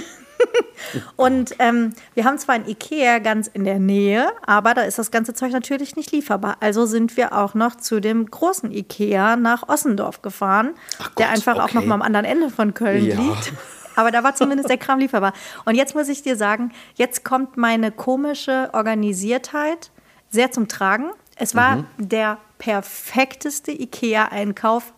[1.16, 5.10] Und ähm, wir haben zwar ein Ikea ganz in der Nähe, aber da ist das
[5.10, 6.56] ganze Zeug natürlich nicht lieferbar.
[6.60, 10.74] Also sind wir auch noch zu dem großen Ikea nach Ossendorf gefahren,
[11.18, 11.74] der Gott, einfach auch okay.
[11.76, 13.16] noch mal am anderen Ende von Köln Ja.
[13.16, 13.52] liegt.
[13.96, 15.32] Aber da war zumindest der Kram lieferbar.
[15.64, 19.90] Und jetzt muss ich dir sagen, jetzt kommt meine komische Organisiertheit
[20.30, 21.10] sehr zum Tragen.
[21.36, 21.86] Es war Mhm.
[21.98, 24.92] der perfekteste Ikea-Einkauf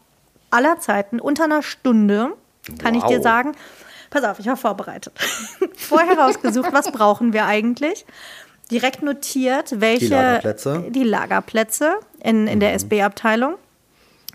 [0.50, 2.32] aller Zeiten unter einer Stunde,
[2.82, 3.22] kann ich dir Wow.
[3.22, 3.52] sagen.
[4.10, 5.12] Pass auf, ich war vorbereitet.
[5.76, 8.04] Vorher rausgesucht, was brauchen wir eigentlich?
[8.70, 10.84] Direkt notiert, welche Lagerplätze.
[10.88, 13.54] die Lagerplätze in, in der SB-Abteilung.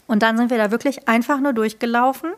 [0.08, 2.32] Und dann sind wir da wirklich einfach nur durchgelaufen.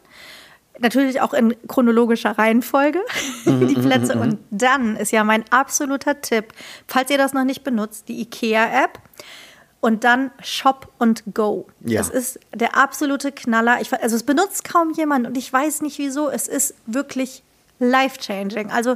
[0.79, 2.99] Natürlich auch in chronologischer Reihenfolge,
[3.45, 4.17] die Plätze.
[4.17, 6.53] Und dann ist ja mein absoluter Tipp,
[6.87, 8.99] falls ihr das noch nicht benutzt, die IKEA-App.
[9.83, 11.67] Und dann Shop und Go.
[11.81, 11.97] Ja.
[11.97, 13.81] Das ist der absolute Knaller.
[13.81, 16.29] Ich, also es benutzt kaum jemand und ich weiß nicht wieso.
[16.29, 17.43] Es ist wirklich
[17.79, 18.71] life-changing.
[18.71, 18.95] Also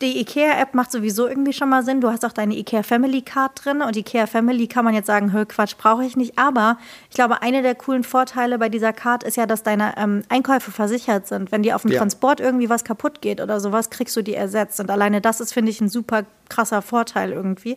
[0.00, 2.00] die IKEA-App macht sowieso irgendwie schon mal Sinn.
[2.00, 5.34] Du hast auch deine IKEA Family Card drin und IKEA Family kann man jetzt sagen,
[5.34, 6.38] hö, Quatsch, brauche ich nicht.
[6.38, 6.78] Aber
[7.10, 10.70] ich glaube, einer der coolen Vorteile bei dieser Card ist ja, dass deine ähm, Einkäufe
[10.70, 11.52] versichert sind.
[11.52, 11.98] Wenn dir auf dem Ja.
[11.98, 14.80] Transport irgendwie was kaputt geht oder sowas, kriegst du die ersetzt.
[14.80, 17.76] Und alleine das ist, finde ich, ein super krasser Vorteil irgendwie.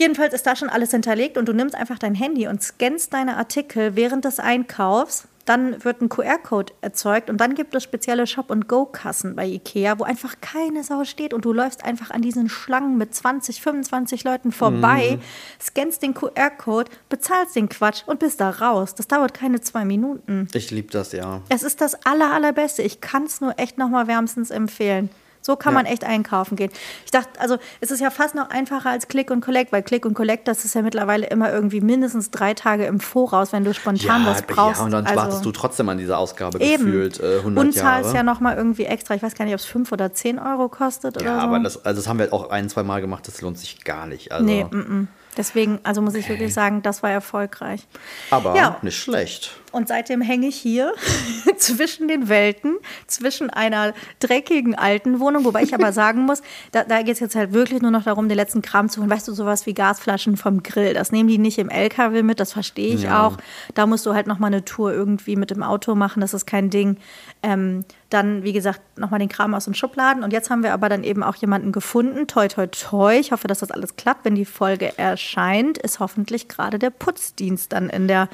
[0.00, 3.36] Jedenfalls ist da schon alles hinterlegt und du nimmst einfach dein Handy und scannst deine
[3.36, 5.28] Artikel während des Einkaufs.
[5.44, 10.36] Dann wird ein QR-Code erzeugt und dann gibt es spezielle Shop-and-Go-Kassen bei Ikea, wo einfach
[10.40, 15.18] keine Sau steht und du läufst einfach an diesen Schlangen mit 20, 25 Leuten vorbei,
[15.60, 18.94] scannst den QR-Code, bezahlst den Quatsch und bist da raus.
[18.94, 20.48] Das dauert keine zwei Minuten.
[20.54, 21.42] Ich liebe das, ja.
[21.50, 22.80] Es ist das aller, allerbeste.
[22.80, 25.10] Ich kann es nur echt nochmal wärmstens empfehlen.
[25.42, 25.78] So kann Ja.
[25.78, 26.70] man echt einkaufen gehen.
[27.04, 30.04] Ich dachte, also es ist ja fast noch einfacher als Click und Collect, weil Click
[30.04, 33.72] und Collect, das ist ja mittlerweile immer irgendwie mindestens drei Tage im Voraus, wenn du
[33.72, 34.80] spontan was brauchst.
[34.80, 36.84] ja, und dann also, wartest du trotzdem an dieser Ausgabe eben.
[36.84, 38.16] gefühlt äh, 100 und zahlst Jahre.
[38.16, 39.14] ja nochmal irgendwie extra.
[39.14, 41.46] Ich weiß gar nicht, ob es 5 oder 10 Euro kostet ja, oder so.
[41.46, 44.06] aber das, also das haben wir auch ein, zwei Mal gemacht, das lohnt sich gar
[44.06, 44.32] nicht.
[44.32, 45.08] Also, nee, mm, mm.
[45.36, 47.86] deswegen, also muss ich wirklich sagen, das war erfolgreich.
[48.30, 48.76] aber Ja.
[48.82, 49.59] nicht schlecht.
[49.72, 50.92] Und seitdem hänge ich hier
[51.58, 57.02] zwischen den Welten, zwischen einer dreckigen alten Wohnung, wobei ich aber sagen muss, da, da
[57.02, 59.10] geht es jetzt halt wirklich nur noch darum, den letzten Kram zu holen.
[59.10, 62.52] Weißt du, sowas wie Gasflaschen vom Grill, das nehmen die nicht im LKW mit, das
[62.52, 63.26] verstehe ich Ja.
[63.26, 63.36] auch.
[63.74, 66.70] Da musst du halt nochmal eine Tour irgendwie mit dem Auto machen, das ist kein
[66.70, 66.96] Ding.
[67.42, 70.24] Ähm, dann, wie gesagt, nochmal den Kram aus den Schubladen.
[70.24, 73.16] Und jetzt haben wir aber dann eben auch jemanden gefunden, toi, toi, toi.
[73.18, 74.24] Ich hoffe, dass das alles klappt.
[74.24, 78.28] Wenn die Folge erscheint, ist hoffentlich gerade der Putzdienst dann in der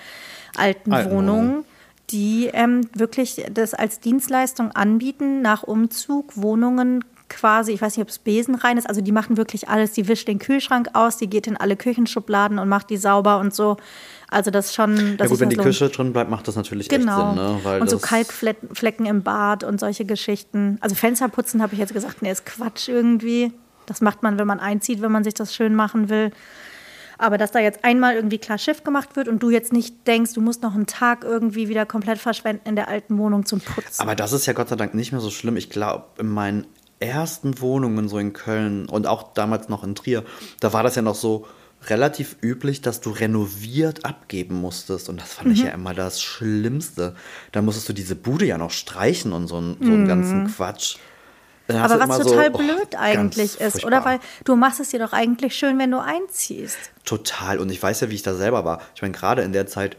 [0.58, 1.64] alten Alten Wohnung Wohnung.
[2.10, 8.08] die ähm, wirklich das als Dienstleistung anbieten, nach Umzug Wohnungen quasi, ich weiß nicht, ob
[8.08, 9.92] es besenrein ist, also die machen wirklich alles.
[9.92, 13.52] Die wischt den Kühlschrank aus, die geht in alle Küchenschubladen und macht die sauber und
[13.54, 13.76] so.
[14.28, 17.30] Also das schon, Ja das gut, wenn die Küche drin bleibt, macht das natürlich Genau.
[17.30, 17.60] echt Sinn, ne?
[17.64, 20.78] Weil und so Kalkflecken im Bad und solche Geschichten.
[20.80, 23.52] Also Fensterputzen habe ich jetzt gesagt, nee, ist Quatsch irgendwie.
[23.86, 26.30] Das macht man, wenn man einzieht, wenn man sich das schön machen will.
[27.18, 30.34] Aber dass da jetzt einmal irgendwie klar Schiff gemacht wird und du jetzt nicht denkst,
[30.34, 34.00] du musst noch einen Tag irgendwie wieder komplett verschwenden in der alten Wohnung zum Putzen.
[34.02, 35.56] Aber das ist ja Gott sei Dank nicht mehr so schlimm.
[35.56, 36.66] Ich glaube, in meinen
[37.00, 40.24] ersten Wohnungen so in Köln und auch damals noch in Trier,
[40.60, 41.46] da war das ja noch so
[41.88, 45.08] relativ üblich, dass du renoviert abgeben musstest.
[45.08, 45.52] Und das fand Mhm.
[45.54, 47.14] ich ja immer das Schlimmste.
[47.52, 50.96] Da musstest du diese Bude ja noch streichen und so, einen- so einen ganzen Quatsch.
[51.68, 54.02] Aber was total so, oh, blöd eigentlich ganz ist, oder?
[54.02, 54.12] furchtbar.
[54.12, 56.78] Weil du machst es dir doch eigentlich schön, wenn du einziehst.
[57.04, 57.58] Total.
[57.58, 58.80] Und ich weiß ja, wie ich da selber war.
[58.94, 59.96] Ich meine, gerade in der Zeit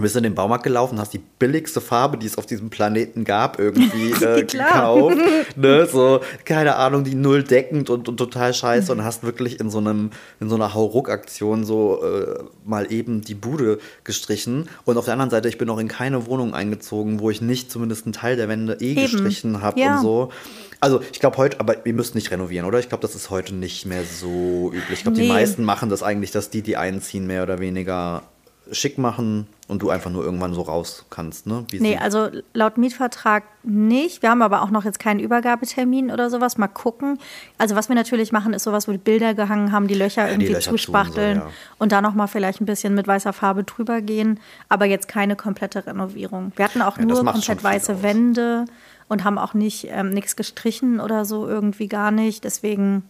[0.00, 3.24] bist du in den Baumarkt gelaufen, hast die billigste Farbe, die es auf diesem Planeten
[3.24, 5.18] gab, irgendwie äh, gekauft.
[5.56, 5.86] ne?
[5.86, 9.78] So, keine Ahnung, die null deckend und, und total scheiße und hast wirklich in so
[9.78, 14.68] einem, in so einer Hauruck-Aktion so äh, mal eben die Bude gestrichen.
[14.86, 17.70] Und auf der anderen Seite, ich bin auch in keine Wohnung eingezogen, wo ich nicht
[17.70, 19.02] zumindest einen Teil der Wände eh Eben.
[19.02, 19.96] gestrichen habe Ja.
[19.96, 20.30] und so.
[20.80, 22.78] Also ich glaube heute, aber wir müssen nicht renovieren, oder?
[22.80, 24.84] Ich glaube, das ist heute nicht mehr so üblich.
[24.98, 25.28] Ich glaube, die Nee.
[25.28, 28.22] meisten machen das eigentlich, dass die, die einziehen, mehr oder weniger
[28.70, 31.64] schick machen und du einfach nur irgendwann so raus kannst, ne?
[31.70, 34.22] Wie Nee, also laut Mietvertrag nicht.
[34.22, 36.58] Wir haben aber auch noch jetzt keinen Übergabetermin oder sowas.
[36.58, 37.18] Mal gucken.
[37.58, 40.32] Also was wir natürlich machen, ist sowas, wo die Bilder gehangen haben, die Löcher die
[40.32, 41.50] irgendwie Löcher tun so, zuspachteln ja.
[41.78, 44.38] und da nochmal vielleicht ein bisschen mit weißer Farbe drüber gehen.
[44.68, 46.52] Aber jetzt keine komplette Renovierung.
[46.56, 48.02] Wir hatten auch Ja, nur komplett weiße aus.
[48.02, 48.66] Wände
[49.08, 52.44] und haben auch nicht ähm, nichts gestrichen oder so irgendwie gar nicht.
[52.44, 53.04] Deswegen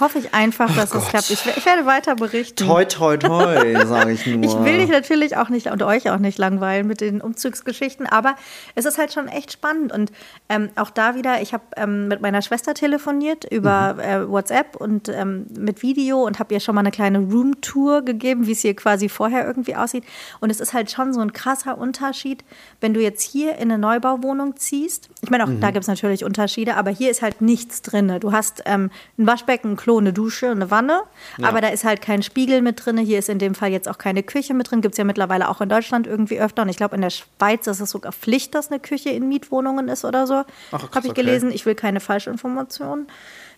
[0.00, 1.08] hoffe ich einfach, dass es Gott.
[1.08, 1.30] klappt.
[1.30, 2.64] Ich, ich werde weiter berichten.
[2.66, 4.44] toi, toi, toi, sage ich nur.
[4.44, 8.36] Ich will dich natürlich auch nicht und euch auch nicht langweilen mit den Umzugsgeschichten, aber
[8.76, 9.92] es ist halt schon echt spannend.
[9.92, 10.12] Und
[10.48, 14.00] ähm, auch da wieder, ich habe ähm, mit meiner Schwester telefoniert über Mhm.
[14.00, 18.46] äh, WhatsApp und ähm, mit Video und habe ihr schon mal eine kleine Roomtour gegeben,
[18.46, 20.04] wie es hier quasi vorher irgendwie aussieht.
[20.40, 22.44] Und es ist halt schon so ein krasser Unterschied,
[22.80, 25.08] wenn du jetzt hier in eine Neubauwohnung ziehst.
[25.22, 25.60] Ich meine, auch Mhm.
[25.60, 28.12] da gibt es natürlich Unterschiede, aber hier ist halt nichts drin.
[28.20, 31.00] Du hast ähm, ein Waschbecken, Klo, eine Dusche, eine Wanne,
[31.40, 32.98] aber da ist halt kein Spiegel mit drin.
[32.98, 34.82] Hier ist in dem Fall jetzt auch keine Küche mit drin.
[34.82, 36.62] Gibt es ja mittlerweile auch in Deutschland irgendwie öfter.
[36.62, 39.88] Und ich glaube, in der Schweiz ist es sogar Pflicht, dass eine Küche in Mietwohnungen
[39.88, 40.44] ist oder so.
[40.72, 41.12] Habe ich okay.
[41.14, 41.50] gelesen.
[41.50, 43.06] Ich will keine Falschinformationen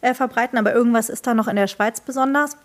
[0.02, 2.56] äh, verbreiten, aber irgendwas ist da noch in der Schweiz besonders.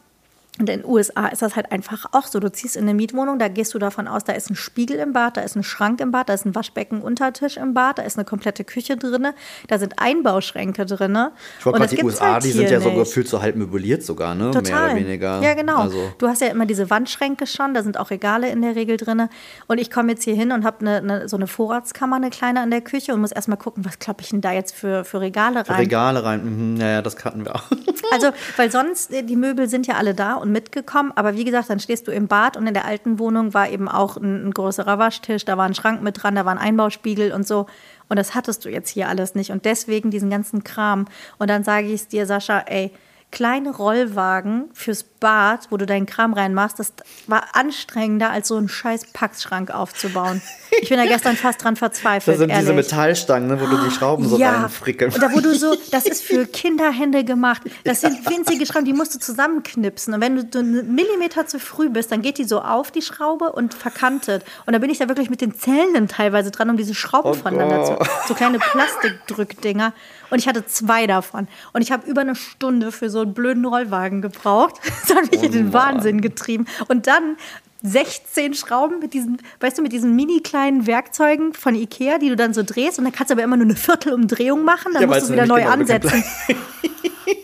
[0.57, 2.39] Und in den USA ist das halt einfach auch so.
[2.39, 5.11] Du ziehst in eine Mietwohnung, da gehst du davon aus, da ist ein Spiegel im
[5.11, 8.03] Bad, da ist ein Schrank im Bad, da ist ein Waschbecken, Untertisch im Bad, da
[8.03, 9.27] ist eine komplette Küche drin,
[9.67, 11.17] da sind Einbauschränke drin.
[11.59, 14.33] Ich wollte gerade die USA, halt die sind ja so gefühlt so halb möbliert sogar,
[14.33, 14.51] ne?
[14.51, 14.63] Total.
[14.63, 15.41] Mehr oder weniger.
[15.41, 15.77] Ja, genau.
[15.79, 16.13] Also.
[16.17, 19.27] Du hast ja immer diese Wandschränke schon, da sind auch Regale in der Regel drin.
[19.67, 22.61] Und ich komme jetzt hier hin und habe eine, eine, so eine Vorratskammer, eine kleine
[22.61, 25.19] an der Küche und muss erstmal gucken, was kloppe ich denn da jetzt für, für
[25.19, 25.65] Regale rein.
[25.65, 26.77] Für Regale rein, mhm.
[26.77, 27.63] ja, ja, das hatten wir auch.
[28.11, 31.69] Also, weil sonst, äh, die Möbel sind ja alle da und mitgekommen, aber wie gesagt,
[31.69, 34.51] dann stehst du im Bad und in der alten Wohnung war eben auch ein, ein
[34.51, 37.65] größerer Waschtisch, da war ein Schrank mit dran, da war ein Einbauspiegel und so.
[38.07, 39.49] Und das hattest du jetzt hier alles nicht.
[39.49, 41.05] Und deswegen diesen ganzen Kram.
[41.39, 42.91] Und dann sage ich es dir, Sascha, ey,
[43.35, 46.93] kleine Rollwagen fürs Bad, wo du deinen Kram reinmachst, das
[47.27, 50.41] war anstrengender, als so einen scheiß Packschrank aufzubauen.
[50.81, 52.33] Ich bin da gestern fast dran verzweifelt.
[52.33, 52.63] Das sind ehrlich.
[52.63, 54.61] diese Metallstangen, ne, wo du die Schrauben so ja.
[54.61, 55.11] reinfrickeln.
[55.11, 57.63] Und da wo du so, das ist für Kinderhände gemacht.
[57.83, 60.13] Das sind winzige Schrauben, die musst du zusammenknipsen.
[60.13, 63.51] Und wenn du einen Millimeter zu früh bist, dann geht die so auf, die Schraube,
[63.51, 64.45] und verkantet.
[64.65, 67.33] Und da bin ich da wirklich mit den Zellen teilweise dran, um diese Schrauben oh
[67.33, 67.97] voneinander zu.
[68.29, 69.91] So kleine Plastikdrückdinger.
[70.29, 71.47] Und ich hatte zwei davon.
[71.73, 74.75] Und ich habe über eine Stunde für so einen blöden Rollwagen gebraucht.
[75.07, 76.65] Das hat mich oh in den Wahnsinn getrieben.
[76.87, 77.37] Und dann
[77.83, 82.35] 16 Schrauben mit diesen, weißt du, mit diesen mini kleinen Werkzeugen von Ikea, die du
[82.35, 82.97] dann so drehst.
[82.97, 84.93] Und dann kannst du aber immer nur eine Viertelumdrehung machen.
[84.93, 86.23] Dann ja, musst du wieder neu genau ansetzen.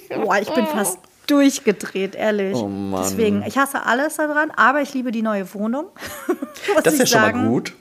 [0.23, 2.55] Boah, ich bin fast durchgedreht, ehrlich.
[2.55, 3.03] Oh Mann.
[3.03, 5.85] Deswegen, ich hasse alles daran, aber ich liebe die neue Wohnung.
[6.83, 7.73] das ist ja schon mal gut.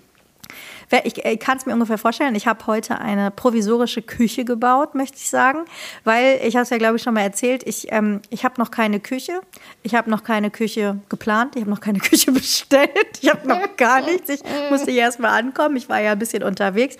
[1.04, 2.34] Ich, ich kann es mir ungefähr vorstellen.
[2.34, 5.60] Ich habe heute eine provisorische Küche gebaut, möchte ich sagen,
[6.04, 7.62] weil ich habe es ja, glaube ich, schon mal erzählt.
[7.64, 9.40] Ich, ähm, ich habe noch keine Küche.
[9.82, 11.54] Ich habe noch keine Küche geplant.
[11.54, 12.90] Ich habe noch keine Küche bestellt.
[13.20, 14.28] Ich habe noch gar nichts.
[14.28, 15.76] Ich musste hier erstmal ankommen.
[15.76, 16.96] Ich war ja ein bisschen unterwegs.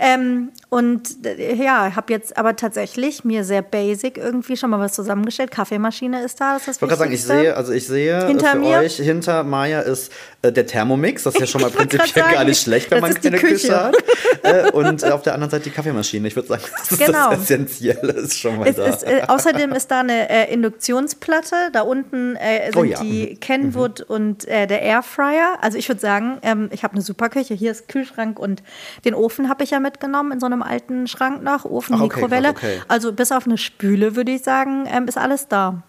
[0.00, 4.92] Ähm, und äh, ja, habe jetzt aber tatsächlich mir sehr basic irgendwie schon mal was
[4.92, 5.50] zusammengestellt.
[5.50, 8.52] Kaffeemaschine ist da, das ist das Ich wollte sagen, ich sehe, also ich sehe hinter
[8.52, 8.78] für mir?
[8.78, 11.24] euch, hinter Maya ist äh, der Thermomix.
[11.24, 13.54] Das ist ja schon mal prinzipiell gar nicht schlecht, wenn man keine Küche.
[13.54, 13.96] Küche hat.
[14.42, 16.28] äh, und auf der anderen Seite die Kaffeemaschine.
[16.28, 17.30] Ich würde sagen, das ist genau.
[17.30, 18.86] das Essentielle ist schon mal es da.
[18.86, 21.56] Ist, äh, außerdem ist da eine äh, Induktionsplatte.
[21.72, 23.00] Da unten sind oh, ja.
[23.02, 23.40] die mhm.
[23.40, 24.14] Kenwood mhm.
[24.14, 25.58] und der Airfryer.
[25.60, 27.54] Also ich würde sagen, ähm, ich habe eine super Küche.
[27.54, 28.62] Hier ist Kühlschrank und
[29.04, 32.02] den Ofen habe ich ja mit mitgenommen in so einem alten Schrank noch, Ofen, Ach,
[32.02, 32.50] okay, Mikrowelle.
[32.50, 32.80] Okay.
[32.88, 35.82] Also bis auf eine Spüle würde ich sagen, ähm, ist alles da.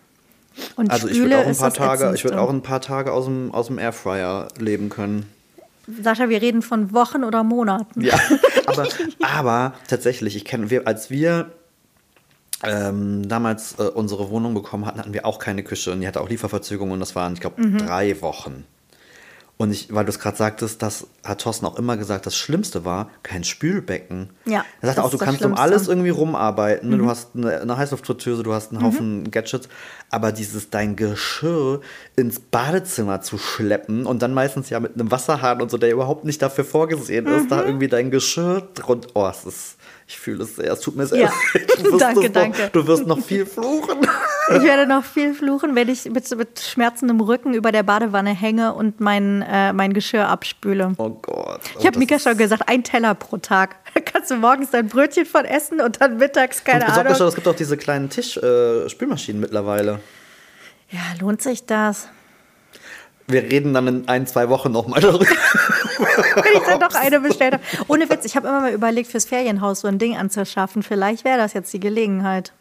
[0.75, 3.25] Und also ich würde auch ein paar Tage, ich würde auch ein paar Tage aus
[3.25, 5.25] dem, aus dem Airfryer leben können.
[6.01, 8.01] Sascha, wir reden von Wochen oder Monaten.
[8.01, 8.19] Ja,
[8.65, 8.87] aber,
[9.21, 11.51] aber tatsächlich, ich kenne, wir, als wir
[12.63, 16.21] ähm, damals äh, unsere Wohnung bekommen hatten, hatten wir auch keine Küche und die hatte
[16.21, 17.77] auch Lieferverzögerungen und das waren, ich glaube, mhm.
[17.77, 18.65] drei Wochen.
[19.61, 22.85] Und ich, weil du es gerade sagtest, das hat Thorsten auch immer gesagt, das Schlimmste
[22.85, 24.29] war kein Spülbecken.
[24.45, 24.63] Ja.
[24.79, 26.91] Er sagte auch, du kannst um alles irgendwie rumarbeiten.
[26.91, 26.99] Mhm.
[26.99, 29.31] Du hast eine, eine Heißluftfritteuse, du hast einen Haufen mhm.
[29.31, 29.67] Gadgets,
[30.09, 31.81] aber dieses dein Geschirr
[32.15, 36.23] ins Badezimmer zu schleppen und dann meistens ja mit einem Wasserhahn und so, der überhaupt
[36.23, 37.33] nicht dafür vorgesehen mhm.
[37.33, 37.67] ist, da mhm.
[37.67, 39.09] irgendwie dein Geschirr drunter.
[39.13, 39.75] Oh, es ist
[40.09, 40.73] ich fühle es sehr.
[40.73, 41.31] Es tut mir sehr ja.
[41.53, 41.71] leid.
[41.99, 42.61] danke, danke.
[42.63, 43.99] Noch, du wirst noch viel fluchen.
[44.55, 48.73] Ich werde noch viel fluchen, wenn ich mit, mit schmerzendem Rücken über der Badewanne hänge
[48.73, 50.93] und mein, äh, mein Geschirr abspüle.
[50.97, 51.61] Oh Gott.
[51.75, 53.75] Oh, ich habe Mika schon gesagt, ein Teller pro Tag.
[53.95, 57.15] Da kannst du morgens dein Brötchen von essen und dann mittags keine und Ahnung.
[57.15, 59.99] Schon, es gibt auch diese kleinen Tischspülmaschinen äh, mittlerweile.
[60.89, 62.07] Ja, lohnt sich das?
[63.27, 65.25] Wir reden dann in ein, zwei Wochen nochmal darüber.
[65.99, 67.63] Wenn ich dann doch eine bestellt habe.
[67.87, 70.81] Ohne Witz, ich habe immer mal überlegt, fürs Ferienhaus so ein Ding anzuschaffen.
[70.81, 72.53] Vielleicht wäre das jetzt die Gelegenheit.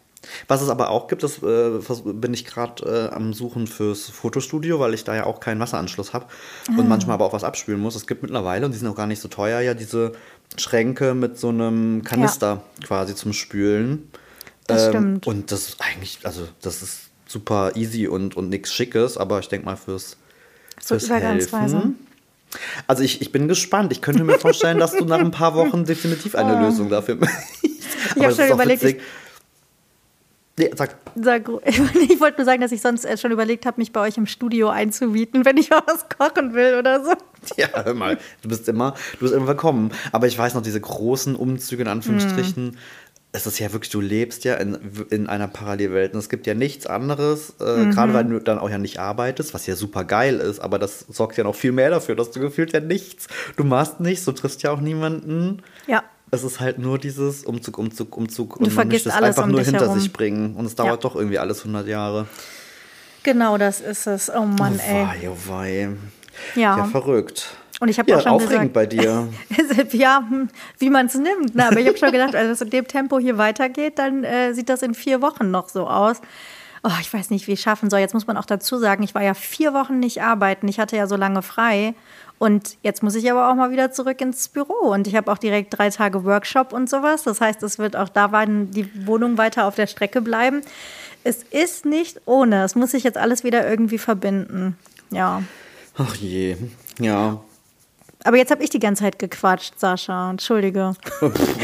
[0.47, 4.79] Was es aber auch gibt, das äh, bin ich gerade äh, am Suchen fürs Fotostudio,
[4.79, 6.25] weil ich da ja auch keinen Wasseranschluss habe
[6.67, 6.83] und ah.
[6.83, 7.95] manchmal aber auch was abspülen muss.
[7.95, 10.13] Es gibt mittlerweile, und die sind auch gar nicht so teuer, ja diese
[10.57, 12.87] Schränke mit so einem Kanister ja.
[12.87, 14.11] quasi zum Spülen.
[14.67, 15.27] Das ähm, stimmt.
[15.27, 19.47] Und das ist eigentlich, also das ist super easy und, und nichts Schickes, aber ich
[19.47, 20.17] denke mal fürs,
[20.81, 21.97] fürs so Helfen.
[22.87, 23.91] Also ich, ich bin gespannt.
[23.91, 26.65] Ich könnte mir vorstellen, dass du nach ein paar Wochen definitiv eine oh.
[26.65, 27.19] Lösung dafür
[27.61, 28.97] Ich habe schon überlegt, ich,
[30.59, 30.95] Nee, sag.
[31.15, 31.47] sag.
[32.09, 34.25] Ich wollte nur sagen, dass ich sonst äh, schon überlegt habe, mich bei euch im
[34.25, 37.13] Studio einzubieten, wenn ich mal was kochen will oder so.
[37.55, 39.93] Ja, hör mal, du bist immer, du bist immer willkommen.
[40.11, 42.77] Aber ich weiß noch, diese großen Umzüge in Anführungsstrichen, mm.
[43.31, 44.77] es ist ja wirklich, du lebst ja in,
[45.09, 46.13] in einer Parallelwelt.
[46.13, 47.91] Und es gibt ja nichts anderes, äh, mhm.
[47.91, 51.05] gerade weil du dann auch ja nicht arbeitest, was ja super geil ist, aber das
[51.07, 54.33] sorgt ja noch viel mehr dafür, dass du gefühlt ja nichts, du machst nichts, du
[54.33, 55.61] triffst ja auch niemanden.
[55.87, 58.57] Ja es ist halt nur dieses Umzug, Umzug, Umzug.
[58.57, 59.99] Und du man möchte es einfach um nur hinter herum.
[59.99, 60.55] sich bringen.
[60.55, 61.09] Und es dauert ja.
[61.09, 62.27] doch irgendwie alles 100 Jahre.
[63.23, 64.31] Genau, das ist es.
[64.33, 65.05] Oh Mann, oh, ey.
[65.05, 65.89] Wei, oh wei.
[66.55, 66.77] Ja.
[66.77, 67.55] ja, verrückt.
[67.79, 69.29] Und ich habe ja, auch schon aufregend gesagt, bei dir.
[69.91, 71.55] ja, hm, wie man es nimmt.
[71.55, 71.67] Ne?
[71.67, 74.69] Aber ich habe schon gedacht, wenn es in dem Tempo hier weitergeht, dann äh, sieht
[74.69, 76.21] das in vier Wochen noch so aus.
[76.83, 77.99] oh, ich weiß nicht, wie ich schaffen soll.
[77.99, 80.67] Jetzt muss man auch dazu sagen, ich war ja vier Wochen nicht arbeiten.
[80.67, 81.93] Ich hatte ja so lange frei.
[82.39, 84.91] Und jetzt muss ich aber auch mal wieder zurück ins Büro.
[84.91, 87.23] Und ich habe auch direkt drei Tage Workshop und sowas.
[87.23, 90.61] Das heißt, es wird auch da die Wohnung weiter auf der Strecke bleiben.
[91.25, 92.63] Es ist nicht ohne.
[92.63, 94.77] Es muss sich jetzt alles wieder irgendwie verbinden.
[95.11, 95.43] Ja.
[95.97, 96.55] Ach je.
[96.97, 97.41] Ja.
[98.25, 100.29] Aber jetzt habe ich die ganze Zeit gequatscht, Sascha.
[100.29, 100.91] Entschuldige.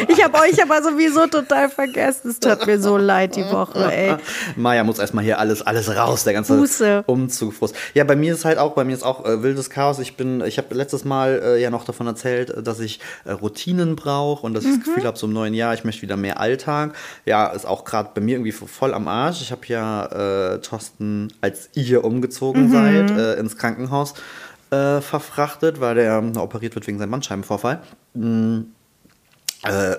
[0.07, 2.29] ich habe euch aber sowieso total vergessen.
[2.29, 4.15] Es tut mir so leid die Woche, ey.
[4.55, 7.03] Maja muss erstmal hier alles, alles raus, der ganze Buße.
[7.07, 7.75] Umzugfrust.
[7.93, 9.99] Ja, bei mir ist halt auch, bei mir ist auch äh, wildes Chaos.
[9.99, 13.97] Ich bin, ich habe letztes Mal äh, ja noch davon erzählt, dass ich äh, Routinen
[13.97, 16.39] brauche und dass ich das Gefühl habe, so im neuen Jahr, ich möchte wieder mehr
[16.39, 16.95] Alltag.
[17.25, 19.41] Ja, ist auch gerade bei mir irgendwie voll am Arsch.
[19.41, 22.71] Ich habe ja äh, Thorsten, als ihr umgezogen mhm.
[22.71, 24.13] seid, äh, ins Krankenhaus
[24.71, 27.81] äh, verfrachtet, weil der operiert wird wegen seinem Bandscheibenvorfall.
[28.13, 28.67] Mhm.
[29.63, 29.95] Äh,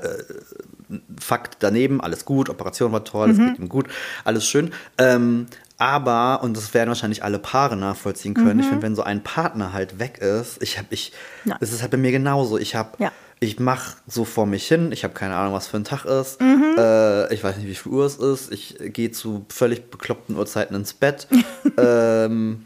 [1.18, 3.46] Fakt daneben, alles gut, Operation war toll, es mhm.
[3.48, 3.88] geht ihm gut,
[4.24, 4.70] alles schön.
[4.98, 5.46] Ähm,
[5.78, 8.60] aber, und das werden wahrscheinlich alle Paare nachvollziehen können, mhm.
[8.60, 11.12] ich finde, wenn so ein Partner halt weg ist, ich habe, ich,
[11.60, 12.56] es ist halt bei mir genauso.
[12.56, 13.10] Ich habe, ja.
[13.40, 16.40] ich mache so vor mich hin, ich habe keine Ahnung, was für ein Tag ist,
[16.40, 16.76] mhm.
[16.78, 20.76] äh, ich weiß nicht, wie viel Uhr es ist, ich gehe zu völlig bekloppten Uhrzeiten
[20.76, 21.26] ins Bett.
[21.76, 22.64] ähm,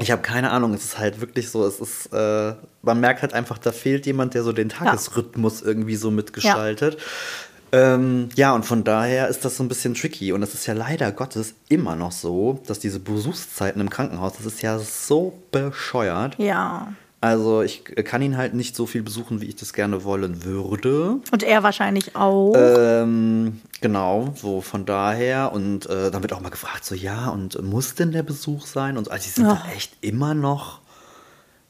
[0.00, 3.34] ich habe keine Ahnung, es ist halt wirklich so, es ist, äh, man merkt halt
[3.34, 5.66] einfach, da fehlt jemand, der so den Tagesrhythmus ja.
[5.66, 6.94] irgendwie so mitgestaltet.
[6.94, 7.94] Ja.
[7.94, 10.32] Ähm, ja, und von daher ist das so ein bisschen tricky.
[10.32, 14.46] Und es ist ja leider Gottes immer noch so, dass diese Besuchszeiten im Krankenhaus, das
[14.46, 16.38] ist ja so bescheuert.
[16.38, 16.92] Ja.
[17.22, 21.20] Also ich kann ihn halt nicht so viel besuchen, wie ich das gerne wollen würde.
[21.30, 22.52] Und er wahrscheinlich auch.
[22.56, 25.52] Ähm, genau, so von daher.
[25.52, 28.98] Und äh, dann wird auch mal gefragt, so ja, und muss denn der Besuch sein?
[28.98, 30.80] Und also die sind da echt immer noch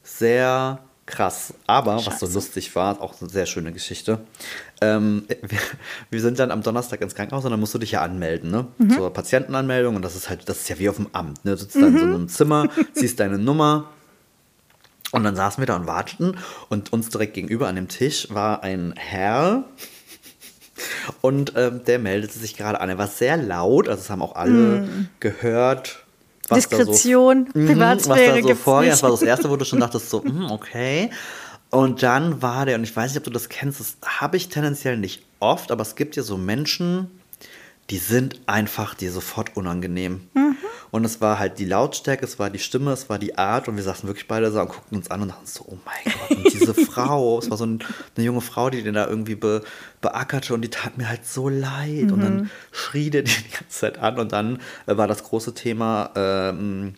[0.03, 1.53] sehr krass.
[1.67, 2.11] Aber Scheiße.
[2.11, 4.21] was so lustig war, auch eine sehr schöne Geschichte.
[4.81, 5.59] Ähm, wir,
[6.09, 8.69] wir, sind dann am Donnerstag ins Krankenhaus und dann musst du dich ja anmelden, ne?
[8.79, 8.93] Mhm.
[8.93, 9.97] Zur Patientenanmeldung.
[9.97, 11.45] Und das ist halt, das ist ja wie auf dem Amt.
[11.45, 11.51] Ne?
[11.51, 11.81] Du sitzt mhm.
[11.81, 13.91] da in so einem Zimmer, siehst deine Nummer
[15.13, 16.37] und dann saßen wir da und warteten
[16.69, 19.65] und uns direkt gegenüber an dem Tisch war ein Herr
[21.21, 22.89] und ähm, der meldete sich gerade an.
[22.89, 25.09] Er war sehr laut, also es haben auch alle mm.
[25.21, 26.05] gehört.
[26.49, 29.65] Was Diskretion, da so, Privatsphäre was da so vor, Das war das erste, wo du
[29.65, 31.11] schon dachtest so, mm, okay.
[31.71, 34.49] Und dann war der, und ich weiß nicht, ob du das kennst, das habe ich
[34.49, 37.22] tendenziell nicht oft, aber es gibt ja so Menschen,
[37.91, 40.29] die sind einfach dir sofort unangenehm.
[40.35, 40.57] Mhm.
[40.91, 43.77] Und es war halt die Lautstärke, es war die Stimme, es war die Art und
[43.77, 46.37] wir saßen wirklich beide so und guckten uns an und dachten so, oh mein Gott,
[46.37, 47.83] und diese Frau, es war so ein,
[48.15, 49.63] eine junge Frau, die den da irgendwie be,
[50.03, 52.05] beackerte und die tat mir halt so leid.
[52.05, 52.13] Mhm.
[52.13, 52.51] Und dann mhm.
[52.73, 56.95] schrie der die die ganze Zeit an und dann äh, war das große Thema ähm,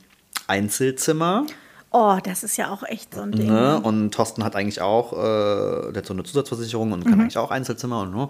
[0.48, 1.46] Einzelzimmer.
[1.92, 3.46] Oh, das ist ja auch echt so ein Ding.
[3.46, 3.80] Ne?
[3.80, 7.20] Und Thorsten hat eigentlich auch, äh, der hat so eine Zusatzversicherung und kann mhm.
[7.20, 8.28] eigentlich auch Einzelzimmer und ne?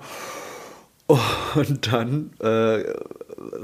[1.07, 2.83] Und dann äh,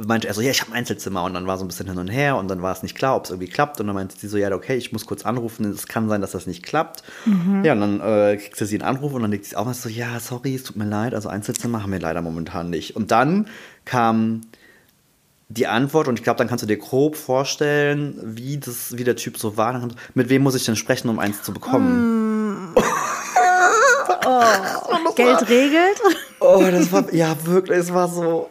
[0.05, 1.24] meinte er so, ja, ich habe ein Einzelzimmer.
[1.24, 3.16] Und dann war so ein bisschen hin und her und dann war es nicht klar,
[3.16, 3.81] ob es irgendwie klappt.
[3.81, 5.64] Und dann meinte sie so, ja, okay, ich muss kurz anrufen.
[5.70, 7.03] Es kann sein, dass das nicht klappt.
[7.24, 7.64] Mhm.
[7.64, 9.88] Ja, und dann äh, kriegte sie einen Anruf und dann legt sie auf und so,
[9.88, 11.14] ja, sorry, es tut mir leid.
[11.14, 12.94] Also Einzelzimmer haben wir leider momentan nicht.
[12.94, 13.48] Und dann
[13.87, 14.42] kam
[15.48, 19.16] die Antwort und ich glaube, dann kannst du dir grob vorstellen, wie, das, wie der
[19.16, 19.88] Typ so war.
[20.14, 22.72] Mit wem muss ich denn sprechen, um eins zu bekommen?
[22.72, 22.74] Mm.
[24.26, 26.00] oh, Geld regelt?
[26.40, 28.48] Oh, das war, ja, wirklich, es war so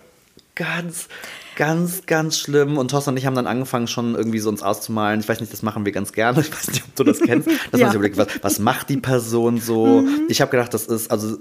[0.55, 1.07] ganz,
[1.55, 2.77] ganz, ganz schlimm.
[2.77, 5.19] Und Thorsten und ich haben dann angefangen, schon irgendwie so uns auszumalen.
[5.19, 6.39] Ich weiß nicht, das machen wir ganz gerne.
[6.41, 7.47] Ich weiß nicht, ob du das kennst.
[7.71, 7.87] Dass ja.
[7.87, 10.01] man sich überlegt, was, was macht die Person so?
[10.01, 10.27] Mhm.
[10.29, 11.37] Ich habe gedacht, das ist, also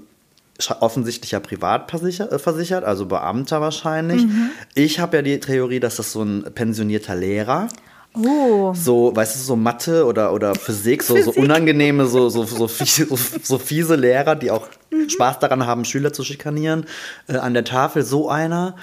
[0.79, 4.25] offensichtlich ja privat äh, versichert, also Beamter wahrscheinlich.
[4.25, 4.49] Mhm.
[4.75, 7.69] Ich habe ja die Theorie, dass das so ein pensionierter Lehrer
[8.13, 8.73] Oh.
[8.73, 11.35] So, weißt du, so Mathe oder, oder Physik, so, Physik.
[11.35, 13.07] so unangenehme, so, so, so, fiese,
[13.43, 15.09] so, fiese Lehrer, die auch mhm.
[15.09, 16.85] Spaß daran haben, Schüler zu schikanieren,
[17.27, 18.75] äh, an der Tafel, so einer.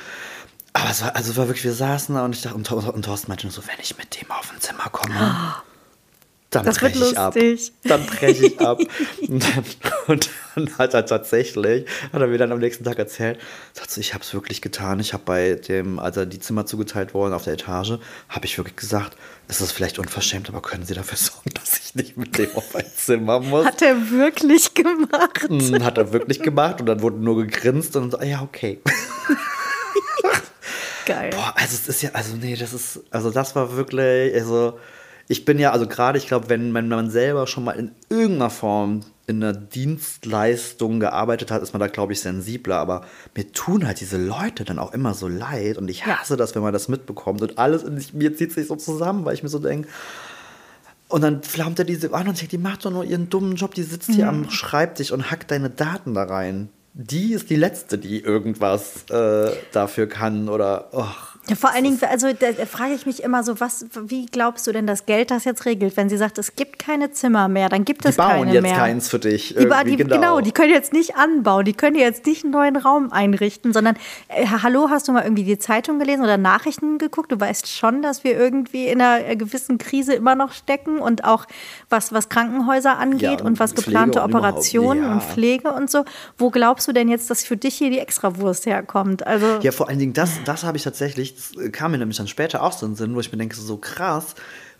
[0.73, 3.05] Aber es war, also es war wirklich, wir saßen da und ich dachte, und, und
[3.05, 5.15] Thorsten meinte nur so, wenn ich mit dem auf ein Zimmer komme.
[5.19, 5.66] Oh
[6.51, 7.35] dann breche ich ab.
[7.85, 8.79] Dann breche ich ab.
[9.29, 9.65] und, dann,
[10.07, 13.39] und dann hat er tatsächlich, hat er mir dann am nächsten Tag erzählt,
[13.73, 15.01] sagt so, ich habe es wirklich getan.
[15.01, 18.57] Ich habe bei dem, als er die Zimmer zugeteilt worden auf der Etage, habe ich
[18.59, 19.17] wirklich gesagt,
[19.49, 22.75] es ist vielleicht unverschämt, aber können Sie dafür sorgen, dass ich nicht mit dem auf
[22.77, 23.67] ein Zimmer muss?
[23.67, 25.49] Hat er wirklich gemacht?
[25.49, 28.81] Hm, hat er wirklich gemacht und dann wurde nur gegrinst und so, ja, okay.
[31.07, 31.31] Geil.
[31.31, 34.79] Boah, also es ist ja, also nee, das ist, also das war wirklich, also
[35.29, 38.51] ich bin ja, also gerade, ich glaube, wenn, wenn man selber schon mal in irgendeiner
[38.51, 42.77] Form in einer Dienstleistung gearbeitet hat, ist man da, glaube ich, sensibler.
[42.77, 46.55] Aber mir tun halt diese Leute dann auch immer so leid und ich hasse das,
[46.55, 49.49] wenn man das mitbekommt und alles in mir zieht sich so zusammen, weil ich mir
[49.49, 49.89] so denke,
[51.09, 53.75] und dann flammt er diese an und sagt, die macht doch nur ihren dummen Job,
[53.75, 54.45] die sitzt hier mhm.
[54.45, 56.69] am Schreibtisch und hackt deine Daten da rein.
[56.95, 60.89] Die ist die Letzte, die irgendwas äh, dafür kann oder.
[60.93, 61.05] Oh.
[61.49, 64.67] Ja, vor allen Dingen, also da, da frage ich mich immer so, was, wie glaubst
[64.67, 65.97] du denn, dass Geld das jetzt regelt?
[65.97, 68.63] Wenn sie sagt, es gibt keine Zimmer mehr, dann gibt es Die bauen keine jetzt
[68.63, 68.77] mehr.
[68.77, 69.55] keins für dich.
[69.55, 70.41] Die, die, genau.
[70.41, 73.97] die können jetzt nicht anbauen, die können jetzt nicht einen neuen Raum einrichten, sondern,
[74.29, 77.31] äh, hallo, hast du mal irgendwie die Zeitung gelesen oder Nachrichten geguckt?
[77.31, 81.25] Du weißt schon, dass wir irgendwie in einer äh, gewissen Krise immer noch stecken und
[81.25, 81.47] auch
[81.89, 85.13] was, was Krankenhäuser angeht Ja, und was Pflege geplante und Operationen ja.
[85.13, 86.05] und Pflege und so.
[86.39, 89.27] Wo glaubst du denn jetzt, dass für dich hier die Extrawurst herkommt?
[89.27, 91.36] Also, Ja, vor allen Dingen, das, das habe ich tatsächlich,
[91.73, 93.77] kam mir nämlich dann später auch so in den Sinn, wo ich mir denke, so
[93.77, 94.35] krass,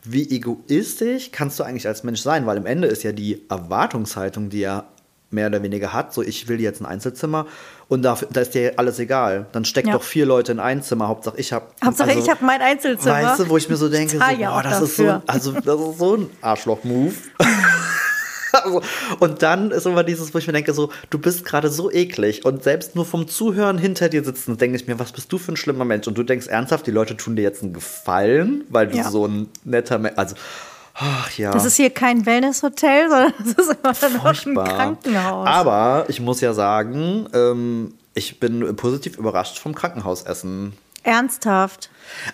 [0.05, 2.47] wie egoistisch kannst du eigentlich als Mensch sein?
[2.47, 4.85] Weil am Ende ist ja die Erwartungshaltung, die er
[5.31, 7.47] mehr oder weniger hat, so ich will jetzt ein Einzelzimmer
[7.89, 9.47] und da, da ist dir alles egal.
[9.53, 9.95] Dann steckt Ja.
[9.95, 11.67] doch vier Leute in ein Zimmer, Hauptsache ich habe.
[11.85, 13.15] Hauptsache, ich habe mein Einzelzimmer.
[13.23, 15.81] Weißt du, wo ich mir so denke, so, ja boah, das ist, so, also, das
[15.81, 17.13] ist so ein Arschloch-Move.
[18.81, 18.83] also,
[19.21, 22.45] und dann ist immer dieses, wo ich mir denke, so, du bist gerade so eklig
[22.45, 25.53] und selbst nur vom Zuhören hinter dir sitzen, denke ich mir, was bist du für
[25.53, 26.07] ein schlimmer Mensch?
[26.07, 29.11] Und du denkst ernsthaft, die Leute tun dir jetzt einen Gefallen, weil du Ja.
[29.11, 30.37] so ein netter Mensch, also,
[30.95, 31.53] ach ja.
[31.53, 34.55] Das ist hier kein Wellnesshotel, sondern das ist immer noch ein.
[34.77, 35.47] Krankenhaus.
[35.49, 40.73] Aber ich muss ja sagen, ähm, ich bin positiv überrascht vom Krankenhausessen.
[41.03, 41.91] Ernsthaft.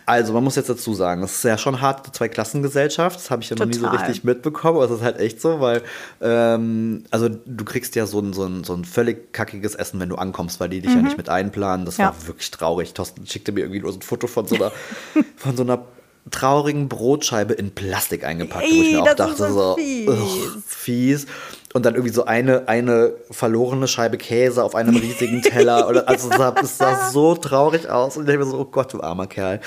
[0.06, 3.16] Also, man muss jetzt dazu sagen, es ist ja schon hart, eine Zwei-Klassengesellschaft.
[3.16, 3.98] Das habe ich ja noch nie so Total.
[3.98, 4.76] richtig mitbekommen.
[4.76, 5.82] Aber es ist halt echt so, weil,
[6.20, 10.08] ähm, also, du kriegst ja so ein, so, ein, so ein völlig kackiges Essen, wenn
[10.08, 11.86] du ankommst, weil die dich ja nicht mit einplanen.
[11.86, 12.02] Das Mhm.
[12.04, 12.08] Ja.
[12.08, 12.94] war wirklich traurig.
[12.94, 14.72] Thorsten schickte mir irgendwie nur so ein Foto von so einer,
[15.36, 15.84] von so einer
[16.30, 20.08] traurigen Brotscheibe in Plastik eingepackt, wo ich mir auch dachte, so, fies.
[20.08, 21.26] ugh, fies.
[21.72, 25.88] Und dann irgendwie so eine, eine verlorene Scheibe Käse auf einem riesigen Teller.
[25.88, 28.16] Oder, also es sah, es sah so traurig aus.
[28.16, 29.60] Und ich dachte mir so, oh Gott, du armer Kerl.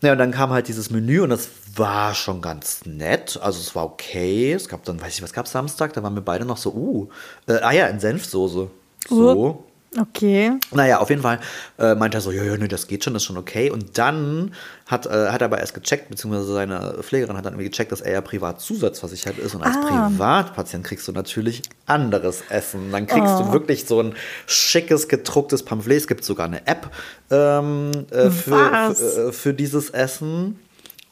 [0.00, 3.38] Ja, und dann kam halt dieses Menü und das war schon ganz nett.
[3.40, 4.52] Also es war okay.
[4.52, 5.92] Es gab dann, weiß ich, was gab Samstag?
[5.92, 7.08] Da waren wir beide noch so, uh,
[7.46, 8.68] äh, ah ja, in Senfsoße.
[9.08, 9.64] So.
[9.98, 10.52] Okay.
[10.72, 11.38] Naja, auf jeden Fall
[11.78, 13.70] äh, meinte er so, ja, ja, nee, das geht schon, das ist schon okay.
[13.70, 14.54] Und dann
[14.86, 18.00] hat, äh, hat er aber erst gecheckt, beziehungsweise seine Pflegerin hat dann irgendwie gecheckt, dass
[18.00, 19.54] er ja privat zusatzversichert ist.
[19.54, 20.08] Und als Ah.
[20.08, 22.90] Privatpatient kriegst du natürlich anderes Essen.
[22.90, 23.42] Dann kriegst Oh.
[23.44, 24.14] du wirklich so ein
[24.46, 25.98] schickes, gedrucktes Pamphlet.
[25.98, 26.90] Es gibt sogar eine App
[27.30, 30.58] ähm, äh, für, für, äh, für dieses Essen.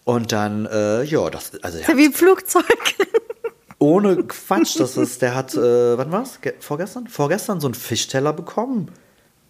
[0.04, 2.64] Und dann, äh, ja, das, also er Ist ja wie ein Flugzeug.
[3.80, 6.40] Ohne Quatsch, das ist, der hat, äh, wann war's?
[6.40, 7.08] Ge vorgestern?
[7.08, 8.92] Vorgestern so einen Fischteller bekommen.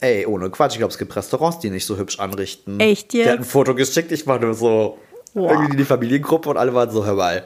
[0.00, 2.80] Ey, ohne Quatsch, ich glaube, es gibt Restaurants, die nicht so hübsch anrichten.
[2.80, 3.26] Echt jetzt?
[3.26, 4.98] Der hat ein Foto geschickt, ich war nur so,
[5.34, 5.50] Boah.
[5.50, 7.44] irgendwie in die Familiengruppe und alle waren so, hör mal,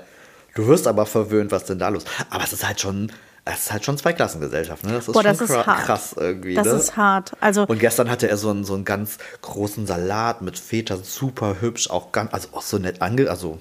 [0.54, 2.04] du wirst aber verwöhnt, was denn da los?
[2.30, 3.10] Aber es ist halt schon,
[3.46, 4.92] es ist halt schon Zweiklassengesellschaft, ne?
[4.92, 6.74] Das ist Boah, schon das ist krass irgendwie, Das ne?
[6.74, 7.32] ist hart.
[7.40, 11.56] Also, Und gestern hatte er so einen, so einen ganz großen Salat mit Feta, super
[11.60, 13.58] hübsch, auch ganz, also auch so nett ange, also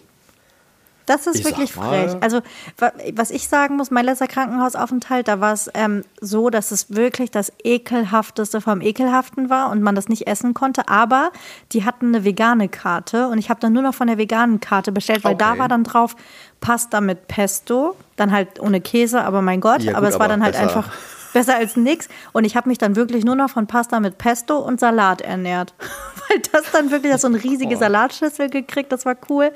[1.06, 2.12] das ist Ich wirklich frech.
[2.22, 2.42] Also,
[2.78, 6.96] wa- was ich sagen muss, mein letzter Krankenhausaufenthalt, da war es ähm, so, dass es
[6.96, 10.88] wirklich das ekelhafteste vom ekelhaften war und man das nicht essen konnte.
[10.88, 11.32] Aber
[11.72, 14.92] die hatten eine vegane Karte und ich habe dann nur noch von der veganen Karte
[14.92, 15.60] bestellt, weil da Okay.
[15.60, 16.16] war dann drauf
[16.62, 20.26] Pasta mit Pesto, dann halt ohne Käse, aber mein Gott, Ja, aber gut, es war
[20.26, 20.64] aber dann halt besser.
[20.64, 20.92] einfach
[21.34, 22.08] besser als nix.
[22.32, 25.74] Und ich habe mich dann wirklich nur noch von Pasta mit Pesto und Salat ernährt.
[26.30, 27.78] Weil das dann wirklich, so eine riesige.
[27.78, 29.52] Salatschüssel gekriegt, das war cool.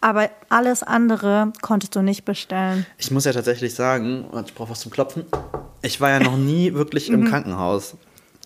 [0.00, 2.86] Aber alles andere konntest du nicht bestellen.
[2.96, 5.26] Ich muss ja tatsächlich sagen, ich brauche was zum Klopfen.
[5.82, 7.96] Ich war ja noch nie wirklich im Krankenhaus.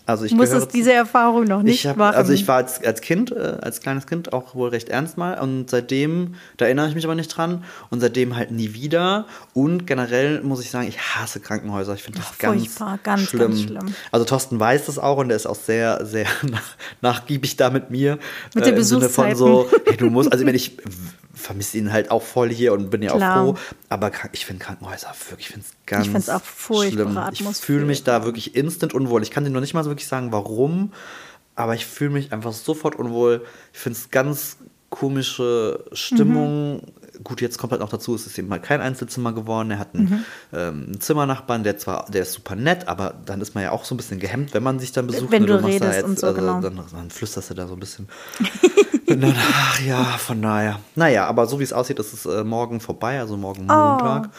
[0.05, 2.17] Also ich Du musstest diese Erfahrung noch nicht ich hab, machen.
[2.17, 5.39] Also ich war als, als Kind, äh, als kleines Kind auch wohl recht ernst mal
[5.39, 9.87] und seitdem, da erinnere ich mich aber nicht dran und seitdem halt nie wieder und
[9.87, 11.95] generell muss ich sagen, ich hasse Krankenhäuser.
[11.95, 13.41] Ich finde das Ach, ganz, furchtbar, ganz, schlimm.
[13.41, 13.95] ganz schlimm.
[14.11, 16.63] Also Thorsten weiß das auch und der ist auch sehr, sehr nach,
[17.01, 18.19] nachgiebig da mit mir.
[18.55, 20.77] Mit den Im Sinne von so, hey, du musst, also ich meine, ich
[21.43, 23.43] vermisse ihn halt auch voll hier und bin ja Klar.
[23.43, 27.51] auch froh, aber ich finde Krankenhäuser wirklich, ich finde es ganz find's auch furchtbare schlimm.
[27.51, 29.23] Ich fühle mich da wirklich instant unwohl.
[29.23, 30.93] Ich kann dir noch nicht mal so wirklich sagen, warum,
[31.55, 33.45] aber ich fühle mich einfach sofort unwohl.
[33.73, 34.57] Ich finde es ganz
[34.89, 36.77] komische Stimmung.
[36.77, 36.83] Mhm.
[37.25, 39.71] Gut, jetzt kommt halt noch dazu, es ist eben halt kein Einzelzimmer geworden.
[39.71, 40.25] Er hat einen, Mhm.
[40.53, 43.85] ähm, einen Zimmernachbarn, der zwar, der ist super nett, aber dann ist man ja auch
[43.85, 45.31] so ein bisschen gehemmt, wenn man sich dann besucht.
[45.31, 45.49] Wenn ne?
[45.49, 46.61] du machst da redest und so, also, genau.
[46.61, 48.09] dann, dann flüsterst du da so ein bisschen.
[49.13, 50.79] und dann, ach ja, von daher.
[50.95, 53.75] Naja, aber so wie es aussieht, ist es äh, morgen vorbei, also morgen Oh.
[53.75, 54.31] Montag.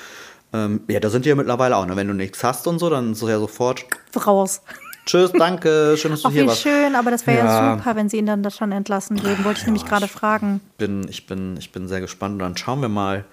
[0.54, 1.86] Ähm, ja, da sind die ja mittlerweile auch.
[1.86, 1.96] Ne?
[1.96, 3.86] Wenn du nichts hast und so, dann ist es ja sofort.
[4.28, 4.62] Raus.
[5.06, 6.62] Tschüss, danke, schön, dass du Ach, hier wie warst.
[6.62, 7.46] schön, aber das wäre ja.
[7.46, 7.78] Ja.
[7.78, 9.44] super, wenn sie ihn dann das schon entlassen würden.
[9.46, 10.62] Wollte ich nämlich gerade fragen.
[10.78, 13.26] Bin, ich, bin, ich bin sehr gespannt und dann schauen wir mal,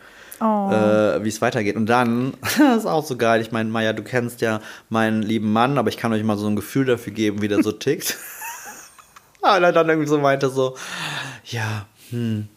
[0.42, 0.70] Oh.
[0.72, 1.76] äh, wie es weitergeht.
[1.76, 3.42] Und dann, das ist auch so geil.
[3.42, 6.46] Ich meine, Maja, du kennst ja meinen lieben Mann, aber ich kann euch mal so
[6.46, 8.16] ein Gefühl dafür geben, wie der so tickt.
[9.42, 10.76] Und er dann irgendwie so meinte so,
[11.44, 12.48] ja, hm.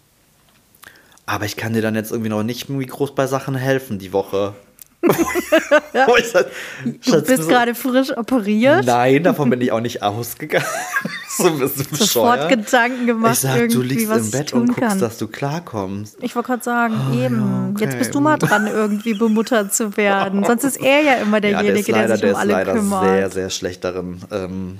[1.25, 4.53] Aber ich kann dir dann jetzt irgendwie noch nicht groß bei Sachen helfen die Woche.
[5.93, 8.85] Du bist gerade frisch operiert.
[8.85, 10.65] Nein, davon bin ich auch nicht ausgegangen.
[11.37, 12.49] so ein bisschen Sofort bescheuert.
[12.49, 14.99] Gedanken gemacht, Ich sag, du liegst was im Bett und guckst, kann.
[14.99, 16.17] dass du klarkommst.
[16.21, 17.83] Ich wollte gerade sagen, eben, ja, okay.
[17.85, 20.43] jetzt bist du mal dran, irgendwie bemuttert zu werden.
[20.45, 22.41] Sonst ist er ja immer Ja, der derjenige, ist leider, der sich der um ist
[22.41, 23.03] alle leider kümmert.
[23.03, 24.21] sehr, sehr schlecht darin.
[24.31, 24.79] Ähm,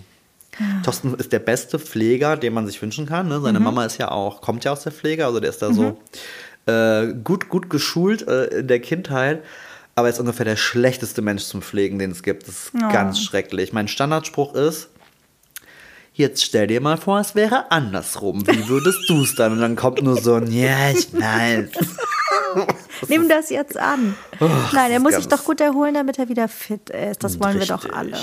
[0.83, 3.27] Thorsten ist der beste Pfleger, den man sich wünschen kann.
[3.27, 3.39] Ne?
[3.39, 3.43] Mhm.
[3.43, 5.97] Seine Mama ist ja auch, kommt ja aus der Pflege, also der ist da so
[6.65, 9.43] äh, gut, gut geschult äh, in der Kindheit.
[9.95, 12.43] Aber er ist ungefähr der schlechteste Mensch zum Pflegen, den es gibt.
[12.47, 12.91] Das ist Oh.
[12.91, 13.73] ganz schrecklich.
[13.73, 14.89] Mein Standardspruch ist,
[16.15, 18.45] jetzt stell dir mal vor, es wäre andersrum.
[18.47, 19.53] Wie würdest du es dann?
[19.53, 21.69] Und dann kommt nur so ein, ja, ich weiß.
[23.07, 24.15] Nimm das jetzt an.
[24.71, 27.23] Nein, er muss sich doch gut erholen, damit er wieder fit ist.
[27.23, 27.97] Das wollen wir doch Richtig.
[27.97, 28.17] alle.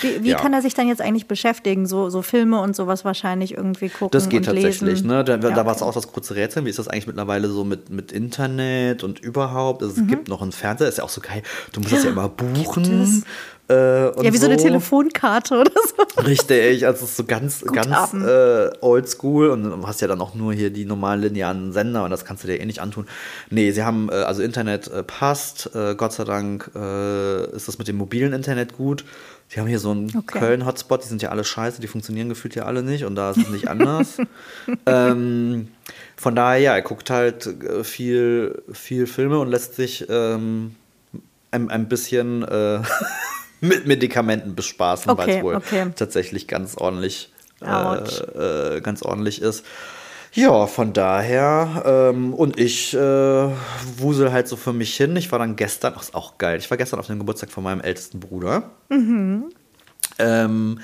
[0.00, 0.36] Wie, wie Ja.
[0.38, 1.86] kann er sich dann jetzt eigentlich beschäftigen?
[1.86, 5.06] So, so Filme und sowas wahrscheinlich irgendwie gucken Das geht und tatsächlich, lesen.
[5.08, 5.24] ne?
[5.24, 5.90] Da, da Ja, war es okay.
[5.90, 6.64] auch das kurze Rätsel.
[6.64, 9.82] Wie ist das eigentlich mittlerweile so mit, mit Internet und überhaupt?
[9.82, 10.02] Also, Mhm.
[10.02, 11.42] es gibt noch einen Fernseher, ist ja auch so geil.
[11.72, 13.24] Du musst das ja immer buchen.
[13.68, 14.64] Äh, Ja, wie so eine so.
[14.66, 16.20] Telefonkarte oder so.
[16.22, 20.34] Richtig, also es ist so ganz, ganz äh, oldschool und du hast ja dann auch
[20.34, 23.06] nur hier die normalen linearen Sender und das kannst du dir eh nicht antun.
[23.50, 27.78] Nee, sie haben, äh, also Internet äh, passt, äh, Gott sei Dank äh, ist das
[27.78, 29.04] mit dem mobilen Internet gut.
[29.54, 30.38] Die haben hier so einen Okay.
[30.40, 33.36] Köln-Hotspot, die sind ja alle scheiße, die funktionieren gefühlt ja alle nicht und da ist
[33.38, 34.18] es nicht anders.
[34.86, 35.68] ähm,
[36.16, 37.48] von daher, ja, er guckt halt
[37.82, 40.74] viel, viel Filme und lässt sich ähm,
[41.52, 42.80] ein, ein bisschen äh,
[43.60, 45.86] mit Medikamenten bespaßen, weil Okay, es wohl okay.
[45.94, 47.32] tatsächlich ganz ordentlich,
[47.62, 49.64] äh, äh, ganz ordentlich ist.
[50.32, 52.98] Ja, von daher, ähm, und ich äh,
[53.96, 55.16] wusel halt so für mich hin.
[55.16, 57.64] Ich war dann gestern, ach, ist auch geil, ich war gestern auf dem Geburtstag von
[57.64, 58.70] meinem ältesten Bruder.
[58.90, 59.44] Mhm.
[60.18, 60.80] Ähm,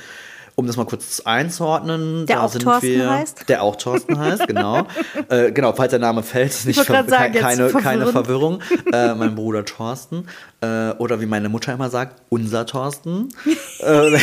[0.54, 3.48] um das mal kurz einzuordnen, Der da auch sind Thorsten wir, heißt?
[3.48, 4.86] Der auch Thorsten heißt, genau.
[5.28, 8.06] äh, genau, falls der Name fällt, nicht ver sagen, keine, keine.
[8.06, 8.60] Verwirrung.
[8.92, 10.26] Äh, mein Bruder Thorsten.
[10.60, 13.30] Äh, oder wie meine Mutter immer sagt, unser Thorsten.
[13.78, 14.18] äh,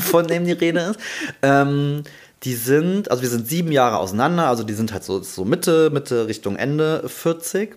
[0.00, 1.00] von dem die Rede ist.
[1.42, 2.04] Ähm,
[2.44, 5.90] die sind, also wir sind sieben Jahre auseinander, also die sind halt so, so Mitte,
[5.90, 7.76] Mitte Richtung Ende 40.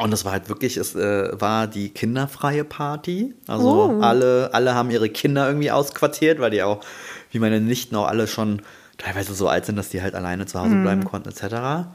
[0.00, 3.34] Und das war halt wirklich, es äh, war die kinderfreie Party.
[3.48, 4.00] Also Oh.
[4.02, 6.80] alle, alle haben ihre Kinder irgendwie ausquartiert, weil die auch,
[7.32, 8.62] wie meine Nichten auch alle schon
[8.98, 11.86] teilweise so alt sind, dass die halt alleine zu Hause bleiben konnten, etc.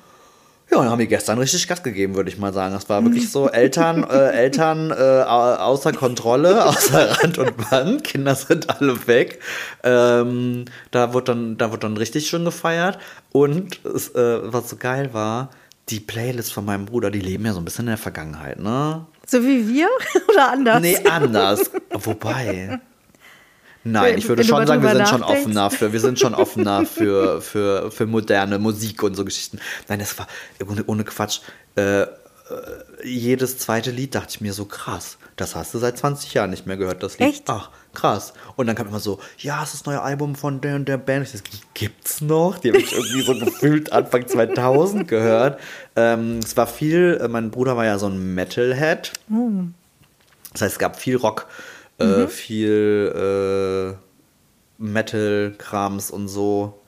[0.72, 2.74] Ja, und haben die gestern richtig Gas gegeben, würde ich mal sagen.
[2.74, 4.94] Das war wirklich so Eltern, äh, Eltern äh,
[5.28, 8.04] au- außer Kontrolle, außer Rand und Band.
[8.04, 9.40] Kinder sind alle weg.
[9.84, 13.00] Ähm, da wurde dann, da wurde dann richtig schön gefeiert.
[13.32, 15.50] Und es, äh, was so geil war,
[15.92, 19.06] die Playlist von meinem Bruder, die leben ja so ein bisschen in der Vergangenheit, ne?
[19.28, 19.90] So wie wir
[20.30, 20.82] oder anders?
[20.82, 21.72] Nee, anders.
[21.92, 22.80] Wobei.
[23.84, 26.86] Nein, ich würde Wenn schon sagen, wir sind schon offener für, wir sind schon offener
[26.86, 29.60] für, für, für moderne Musik und so Geschichten.
[29.88, 30.28] Nein, das war
[30.68, 31.40] ohne, ohne Quatsch.
[31.76, 32.08] Äh, äh,
[33.04, 35.18] jedes zweite Lied dachte ich mir so krass.
[35.36, 37.30] Das hast du seit 20 Jahren nicht mehr gehört, das Lied.
[37.30, 37.50] Echt?
[37.50, 38.34] Ach, krass.
[38.56, 40.98] Und dann kam immer so, ja, es ist das neue Album von der und der
[40.98, 41.26] Band.
[41.26, 42.60] Ich dachte, gibt's noch?
[42.60, 45.60] Die habe ich irgendwie so gefühlt Anfang 2000 gehört.
[45.96, 49.14] Ähm, es war viel, äh, mein Bruder war ja so ein Metalhead.
[50.52, 51.48] Das heißt, es gab viel Rock,
[51.98, 56.82] äh, viel äh, Metal-Krams und so.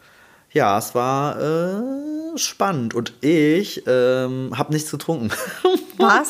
[0.51, 5.29] Ja, es war äh, spannend und ich ähm, habe nichts getrunken.
[5.97, 6.27] Was?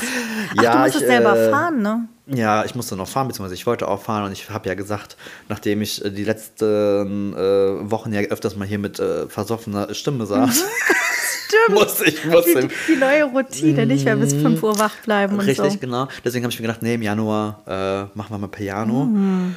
[0.58, 2.08] Ach, Ja, du musstest ich, selber äh, fahren, ne?
[2.28, 5.18] Ja, ich musste noch fahren, beziehungsweise ich wollte auch fahren und ich habe ja gesagt,
[5.50, 10.26] nachdem ich äh, die letzten äh, Wochen ja öfters mal hier mit äh, versoffener Stimme
[10.26, 10.64] saß,
[11.48, 11.80] Stimmt.
[11.80, 15.42] muss ich, muss Die, die neue Routine, nicht mehr bis 5 Uhr wach bleiben und
[15.46, 15.78] Richtig, so.
[15.80, 16.08] genau.
[16.24, 19.06] Deswegen habe ich mir gedacht, nee, im Januar äh, machen wir mal Piano.
[19.06, 19.56] Mhm.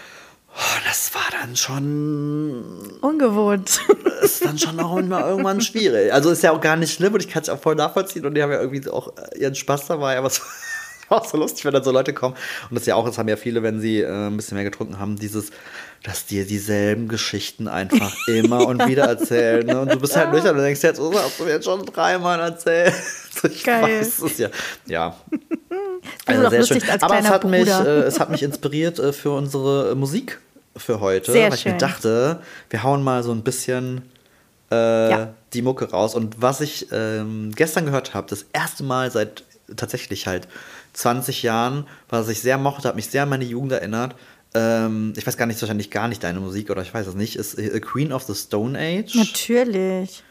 [0.59, 2.63] Oh, das war dann schon,
[3.01, 3.81] Ungewohnt.
[4.23, 6.13] Ist dann schon auch immer irgendwann schwierig.
[6.13, 8.35] Also ist ja auch gar nicht schlimm und ich kann es auch voll nachvollziehen und
[8.35, 10.41] die haben ja irgendwie auch äh, ihren Spaß dabei, aber es
[11.09, 12.35] war auch so lustig, wenn dann so Leute kommen.
[12.69, 14.65] Und das ist ja auch, das haben ja viele, wenn sie äh, ein bisschen mehr
[14.65, 15.51] getrunken haben, dieses,
[16.03, 19.67] dass dir dieselben Geschichten einfach immer und wieder erzählen.
[19.67, 19.81] Ne?
[19.81, 21.85] Und du bist halt nüchtern und denkst jetzt, oh, das hast du mir jetzt schon
[21.85, 22.95] dreimal erzählt.
[23.51, 23.83] Ich Geil.
[24.01, 24.49] weiß es ja.
[24.87, 25.15] Ja,
[26.25, 29.31] Also doch lustig als Aber es hat, mich, äh, es hat mich inspiriert äh, für
[29.31, 30.41] unsere Musik
[30.77, 31.33] für heute.
[31.33, 31.73] Sehr weil ich schön.
[31.73, 34.03] mir dachte, wir hauen mal so ein bisschen
[34.71, 35.35] äh, Ja.
[35.53, 36.15] die Mucke raus.
[36.15, 39.45] Und was ich ähm, gestern gehört habe, das erste Mal seit
[39.77, 40.49] tatsächlich halt
[40.93, 44.15] 20 Jahren, was ich sehr mochte, hat mich sehr an meine Jugend erinnert.
[44.55, 47.37] Ähm, ich weiß gar nicht, wahrscheinlich gar nicht deine Musik oder ich weiß es nicht,
[47.37, 49.15] ist äh, Queen of the Stone Age.
[49.15, 50.23] Natürlich.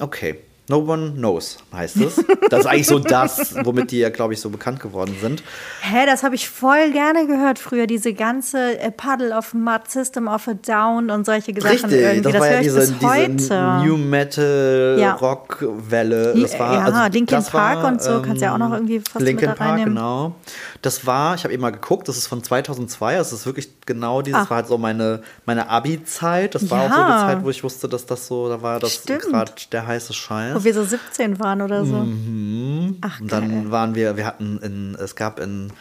[0.00, 0.40] Okay.
[0.68, 2.16] No One Knows heißt es.
[2.50, 5.42] Das ist eigentlich so das, womit die ja, glaube ich, so bekannt geworden sind.
[5.80, 7.86] Hä, das habe ich voll gerne gehört früher.
[7.86, 12.20] Diese ganze äh, Puddle of Mud, System of a Down und solche Sachen Richtig, irgendwie.
[12.22, 15.12] das, Das, war ja diese, diese New Metal Ja.
[15.14, 15.58] Rock
[15.88, 16.34] Welle.
[16.40, 19.00] Das war, Ja, also, Linkin Park war, und so kannst du ja auch noch irgendwie
[19.00, 20.34] fast Linkin mit da Park, genau.
[20.82, 24.22] Das war, ich habe eben mal geguckt, das ist von 2002, das ist wirklich genau
[24.22, 24.50] dieses, Ach.
[24.50, 26.54] war halt so meine, meine Abi-Zeit.
[26.54, 27.06] Das war auch so Ja.
[27.26, 30.55] die Zeit, wo ich wusste, dass das so, da war das gerade der heiße Scheiß.
[30.56, 31.96] Wo wir so 17 waren oder so.
[31.96, 32.98] Mhm.
[33.00, 33.70] Ach, Und dann geil.
[33.70, 35.72] waren wir, wir hatten in, es gab in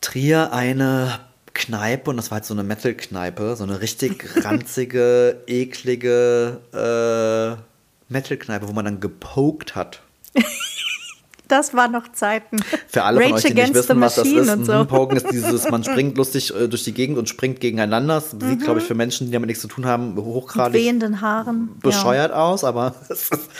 [0.00, 1.20] Trier eine
[1.54, 8.68] Kneipe und das war halt so eine Metal-Kneipe, so eine richtig ranzige, eklige äh, Metal-Kneipe,
[8.68, 10.00] wo man dann gepokt hat.
[11.48, 12.58] Das waren noch Zeiten.
[12.88, 14.64] Für alle von Rage euch, die nicht Against wissen, the was das Machine ist, und
[14.66, 14.84] so.
[14.84, 18.14] Poken ist dieses, man springt lustig äh, durch die Gegend und springt gegeneinander.
[18.16, 18.48] Das Mhm.
[18.50, 21.70] sieht, glaube ich, für Menschen, die damit nichts zu tun haben, Mit hochgradig wehenden Haaren.
[21.82, 23.50] bescheuert aus, aber es, ist,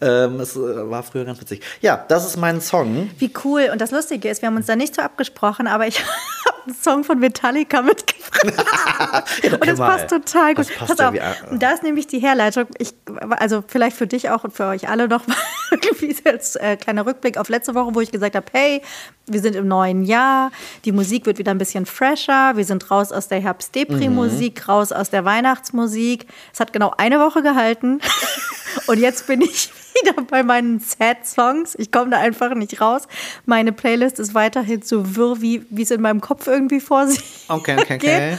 [0.00, 0.60] ähm, es äh,
[0.90, 1.62] war früher ganz witzig.
[1.80, 2.94] Ja, das ist mein Song.
[2.96, 3.02] Ja.
[3.18, 3.70] Wie cool.
[3.72, 5.98] Und das Lustige ist, wir haben uns da nicht so abgesprochen, aber ich
[6.46, 9.24] habe einen Song von Metallica mitgebracht.
[9.44, 9.88] Und das Mal.
[9.96, 10.66] passt total gut.
[10.68, 12.66] Das passt Pass ja auf, wie äh, da ist nämlich die Herleitung.
[12.78, 12.94] Ich,
[13.30, 15.22] also vielleicht für dich auch und für euch alle noch
[15.70, 18.82] irgendwie als äh, kleiner Rückblick auf letzte Woche, wo ich gesagt habe, hey,
[19.26, 20.50] wir sind im neuen Jahr,
[20.84, 24.70] die Musik wird wieder ein bisschen fresher, wir sind raus aus der Herbst-Depri-Musik, Mhm.
[24.70, 26.26] raus aus der Weihnachtsmusik.
[26.52, 28.00] Es hat genau eine Woche gehalten
[28.86, 29.70] und jetzt bin ich
[30.02, 31.74] wieder bei meinen Sad-Songs.
[31.78, 33.02] Ich komme da einfach nicht raus.
[33.46, 37.22] Meine Playlist ist weiterhin so wirr, wie wie es in meinem Kopf irgendwie vor sich
[37.48, 38.30] Okay, okay, okay.
[38.30, 38.38] geht.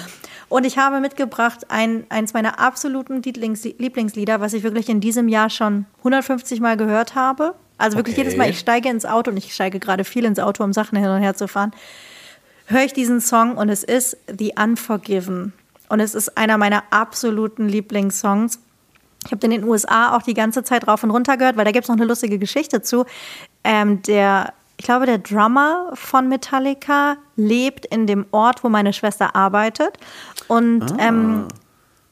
[0.50, 5.30] Und ich habe mitgebracht ein, eins meiner absoluten Lieblings Lieblingslieder, was ich wirklich in diesem
[5.30, 7.56] Jahr schon 150 Mal gehört habe.
[7.82, 8.24] Also wirklich Okay.
[8.24, 10.98] jedes Mal, ich steige ins Auto und ich steige gerade viel ins Auto, um Sachen
[10.98, 11.72] hin und her zu fahren,
[12.68, 15.54] höre ich diesen Song und es ist The Unforgiven.
[15.90, 18.60] Und es ist einer meiner absoluten Lieblingssongs.
[19.26, 21.66] Ich habe den in den USA auch die ganze Zeit rauf und runter gehört, weil
[21.66, 23.06] da gibt es noch eine lustige Geschichte zu.
[23.64, 29.36] Ähm, der, ich glaube, der Drummer von Metallica lebt in dem Ort, wo meine Schwester
[29.36, 29.98] arbeitet.
[30.48, 31.48] Und ähm,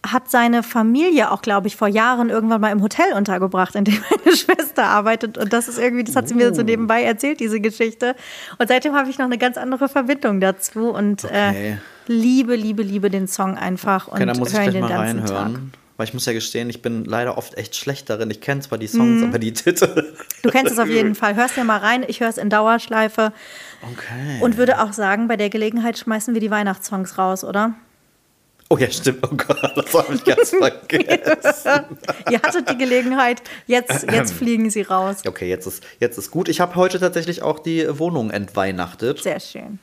[0.06, 3.97] hat seine Familie auch, glaube ich, vor Jahren irgendwann mal im Hotel untergebracht, in dem
[4.26, 5.38] meine Schwester arbeitet.
[5.38, 8.16] Und das ist irgendwie, das hat sie mir so nebenbei erzählt, diese Geschichte.
[8.58, 11.74] Und seitdem habe ich noch eine ganz andere Verbindung dazu und Okay.
[11.74, 11.78] äh,
[12.08, 14.89] liebe, liebe, liebe den Song einfach und Okay, dann muss ich höre ihn gleich den
[14.97, 15.36] mal ganzen Tag.
[15.36, 15.74] reinhören.
[15.97, 18.32] Weil ich muss ja gestehen, ich bin leider oft echt schlecht darin.
[18.32, 20.06] Ich kenne zwar die Songs, aber die Titel.
[20.43, 21.36] Du kennst es auf jeden Fall.
[21.36, 22.06] Hörst dir mal rein.
[22.08, 23.34] Ich höre es in Dauerschleife
[23.84, 24.39] Okay.
[24.41, 27.74] und würde auch sagen, bei der Gelegenheit schmeißen wir die Weihnachtssongs raus, oder?
[28.70, 29.20] Oh ja, stimmt.
[29.24, 31.98] Oh Gott, das habe ich ganz vergessen.
[32.32, 35.18] Ihr hattet die Gelegenheit, jetzt, jetzt fliegen sie raus.
[35.28, 36.50] Okay, jetzt ist, jetzt ist gut.
[36.50, 39.22] Ich habe heute tatsächlich auch die Wohnung entweihnachtet.
[39.22, 39.80] Sehr schön.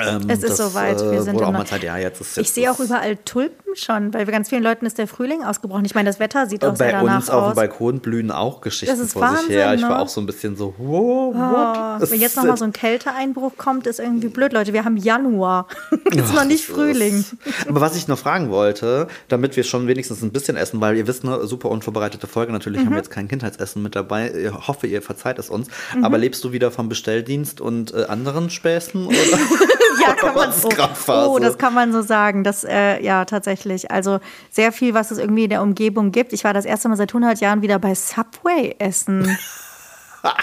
[0.00, 0.98] Ähm, Es ist das, soweit.
[1.00, 1.82] Wir äh, sind auch mal Zeit.
[1.82, 4.86] Ja, jetzt ist Ich jetzt sehe auch überall Tulpen schon, weil bei ganz vielen Leuten
[4.86, 5.84] ist der Frühling ausgebrochen.
[5.84, 7.54] Ich meine, das Wetter sieht auch Bei sehr danach uns auf dem aus.
[7.56, 9.66] Balkon blühen auch Geschichten Das ist vor sich her.
[9.66, 10.02] Wahnsinn, Ich war ne?
[10.02, 12.02] auch so ein bisschen so, wow, what?
[12.08, 14.72] Oh, wenn jetzt noch mal so ein Kälteeinbruch kommt, ist irgendwie blöd, Leute.
[14.72, 15.66] Wir haben Januar.
[16.10, 17.18] ist noch nicht Frühling.
[17.20, 17.36] ist-
[17.68, 21.06] Aber was ich noch fragen wollte, damit wir schon wenigstens ein bisschen essen, weil ihr
[21.06, 22.86] wisst, eine super unvorbereitete Folge, natürlich Mhm.
[22.86, 24.32] haben wir jetzt kein Kindheitsessen mit dabei.
[24.32, 25.68] Ich hoffe, ihr verzeiht es uns.
[26.02, 26.22] Aber Mhm.
[26.22, 29.06] lebst du wieder vom Bestelldienst und äh, anderen Späßen?
[29.06, 29.16] Oder?
[30.00, 30.68] Ja, kann man so.
[31.08, 32.44] Oh, das kann man so sagen.
[32.44, 33.90] Das, äh, ja, tatsächlich.
[33.90, 34.20] Also
[34.50, 36.32] sehr viel, was es irgendwie in der Umgebung gibt.
[36.32, 39.36] Ich war das erste Mal seit 100 Jahren wieder bei Subway essen.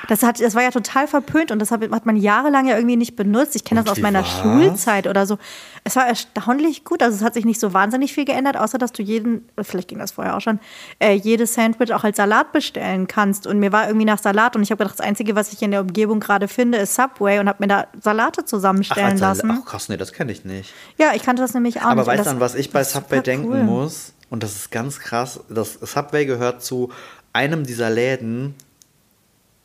[0.09, 3.15] Das, hat, das war ja total verpönt und das hat, man jahrelang ja irgendwie nicht
[3.15, 3.55] benutzt.
[3.55, 4.39] Ich kenne das aus meiner war's?
[4.39, 5.37] Schulzeit oder so.
[5.85, 7.01] Es war erstaunlich gut.
[7.01, 9.99] Also es hat sich nicht so wahnsinnig viel geändert, außer dass du jeden, vielleicht ging
[9.99, 10.59] das vorher auch schon,
[10.99, 13.47] äh, jedes Sandwich auch als Salat bestellen kannst.
[13.47, 15.71] Und mir war irgendwie nach Salat und ich habe gedacht, das Einzige, was ich in
[15.71, 19.51] der Umgebung gerade finde, ist Subway und habe mir da Salate Ach, zusammenstellen als- lassen.
[19.51, 20.73] ach krass, nee, das kenne ich nicht.
[20.97, 22.07] Ja, ich kannte das nämlich auch Aber nicht.
[22.09, 23.63] Und weißt du, an was ich bei Subway denken cool.
[23.63, 24.13] muss?
[24.29, 25.39] Und das ist ganz krass.
[25.49, 26.91] Das Subway gehört zu
[27.33, 28.55] einem dieser Läden,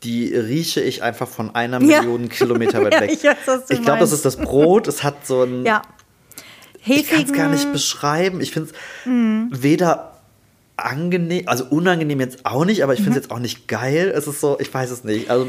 [0.05, 2.01] die rieche ich einfach von einer Ja.
[2.01, 3.11] Million Kilometer weit Ja, weg.
[3.11, 4.87] ich was du ich glaube, das ist das Brot.
[4.87, 5.65] Es hat so ein.
[5.65, 5.81] Ja.
[6.85, 8.41] ich kann es gar nicht Hefigen, beschreiben.
[8.41, 8.75] Ich finde es
[9.05, 9.49] Mhm.
[9.51, 10.11] weder
[10.77, 13.05] angenehm, also unangenehm jetzt auch nicht, aber ich Mhm.
[13.05, 14.13] finde es jetzt auch nicht geil.
[14.15, 15.29] Es ist so, ich weiß es nicht.
[15.29, 15.47] Also,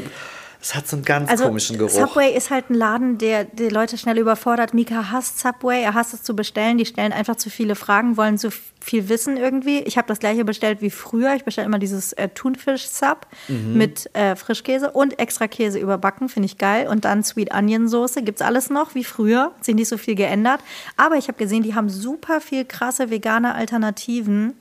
[0.67, 1.91] es hat so einen ganz also komischen Geruch.
[1.91, 4.73] Subway ist halt ein Laden, der die Leute schnell überfordert.
[4.73, 6.77] Mika hasst Subway, er hasst es zu bestellen.
[6.77, 8.49] Die stellen einfach zu viele Fragen, wollen zu
[8.81, 9.79] viel wissen irgendwie.
[9.79, 11.35] Ich habe das gleiche bestellt wie früher.
[11.35, 13.77] Ich bestelle immer dieses äh, Thunfisch-Sub Mhm.
[13.77, 16.87] mit äh, Frischkäse und extra Käse überbacken, finde ich geil.
[16.89, 18.21] Und dann Sweet Onion Soße.
[18.23, 20.59] Gibt es alles noch wie früher, hat sich nicht so viel geändert.
[20.97, 24.53] Aber ich habe gesehen, die haben super viel krasse vegane Alternativen.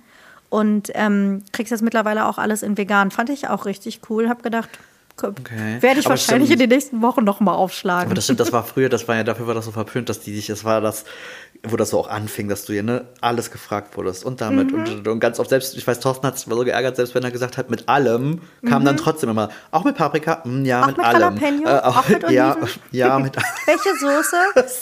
[0.51, 3.11] Und ähm, kriegst jetzt mittlerweile auch alles in vegan.
[3.11, 4.29] Fand ich auch richtig cool.
[4.29, 4.69] Hab gedacht,
[5.23, 5.81] Okay.
[5.81, 6.63] werde ich Aber wahrscheinlich stimmt.
[6.63, 8.07] in den nächsten Wochen noch mal aufschlagen.
[8.07, 10.21] Aber das stimmt, das war früher, das war ja, dafür war das so verpönt, dass
[10.21, 11.05] die sich, das war das
[11.63, 14.79] wo das so auch anfing, dass du hier ne, alles gefragt wurdest und damit Mhm.
[14.85, 17.23] und, und ganz oft selbst, ich weiß, Thorsten hat sich immer so geärgert, selbst wenn
[17.25, 20.83] er gesagt hat, mit allem, kam dann trotzdem immer, auch mit Paprika, Hm, ja, Mhm.
[20.83, 21.37] Auch mit, mit allem.
[21.39, 21.71] Jalapeno?
[21.81, 22.69] Auch mit ja, Oliven?
[22.91, 23.37] ja, mit
[23.67, 24.37] Welche Soße?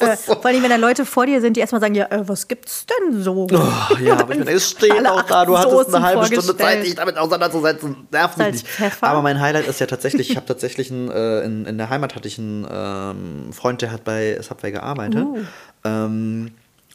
[0.05, 2.49] Äh, vor allem, wenn da Leute vor dir sind, die erstmal sagen, ja, äh, was
[2.49, 3.47] gibt's denn so?
[3.51, 6.57] Oh, ja, aber ich meine, es steht auch da, du hattest Soßen eine halbe Stunde.
[6.57, 8.07] Zeit, dich damit auseinanderzusetzen.
[8.11, 8.69] Nerv mich nicht.
[8.69, 9.07] Pfeffer.
[9.07, 12.15] Aber mein Highlight ist ja tatsächlich, ich habe tatsächlich einen, äh, in, in der Heimat
[12.15, 15.25] hatte ich einen ähm, Freund, der hat bei Subway gearbeitet.
[15.25, 15.39] Uh.
[15.85, 16.53] Ähm,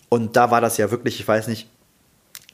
[0.09, 1.69] und da war das ja wirklich, ich weiß nicht,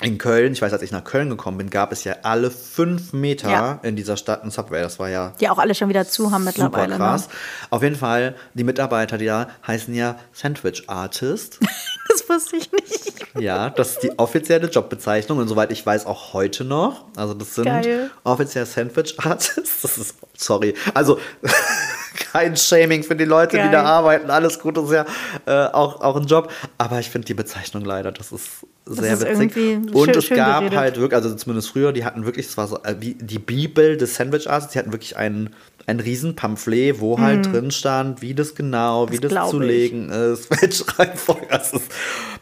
[0.01, 3.13] in Köln, ich weiß, als ich nach Köln gekommen bin, gab es ja alle fünf
[3.13, 3.79] Meter Ja.
[3.81, 4.81] in dieser Stadt ein Subway.
[4.81, 6.97] Das war ja Die auch alle schon wieder zu haben super mittlerweile.
[6.97, 7.29] krass.
[7.29, 7.33] Ne?
[7.69, 11.59] Auf jeden Fall, die Mitarbeiter, die da heißen ja Sandwich Artist.
[12.10, 13.14] Das wusste ich nicht.
[13.39, 17.06] Ja, das ist die offizielle Jobbezeichnung und soweit ich weiß auch heute noch.
[17.16, 18.10] Also das sind Geil.
[18.24, 19.82] offiziell Sandwich Artists.
[19.82, 21.20] Das ist, sorry, also
[22.32, 23.72] kein Shaming für die Leute, die Geil.
[23.72, 24.30] da arbeiten.
[24.30, 25.06] Alles gut, das ist ja
[25.45, 26.51] äh, auch, auch ein Job.
[26.78, 28.47] Aber ich finde die Bezeichnung leider, das ist
[28.86, 29.56] sehr ist witzig.
[29.93, 30.78] Und schön- es schön gab geredet.
[30.78, 33.97] halt wirklich, also zumindest früher, die hatten wirklich, es war so äh, wie die Bibel
[33.97, 35.49] des Sandwich Artists, die hatten wirklich ein
[35.88, 39.21] ein riesen Pamphlet, wo halt drin stand, wie das genau, wie Mhm.
[39.29, 41.91] Das zu legen ist, welche Reihenfolge das ist.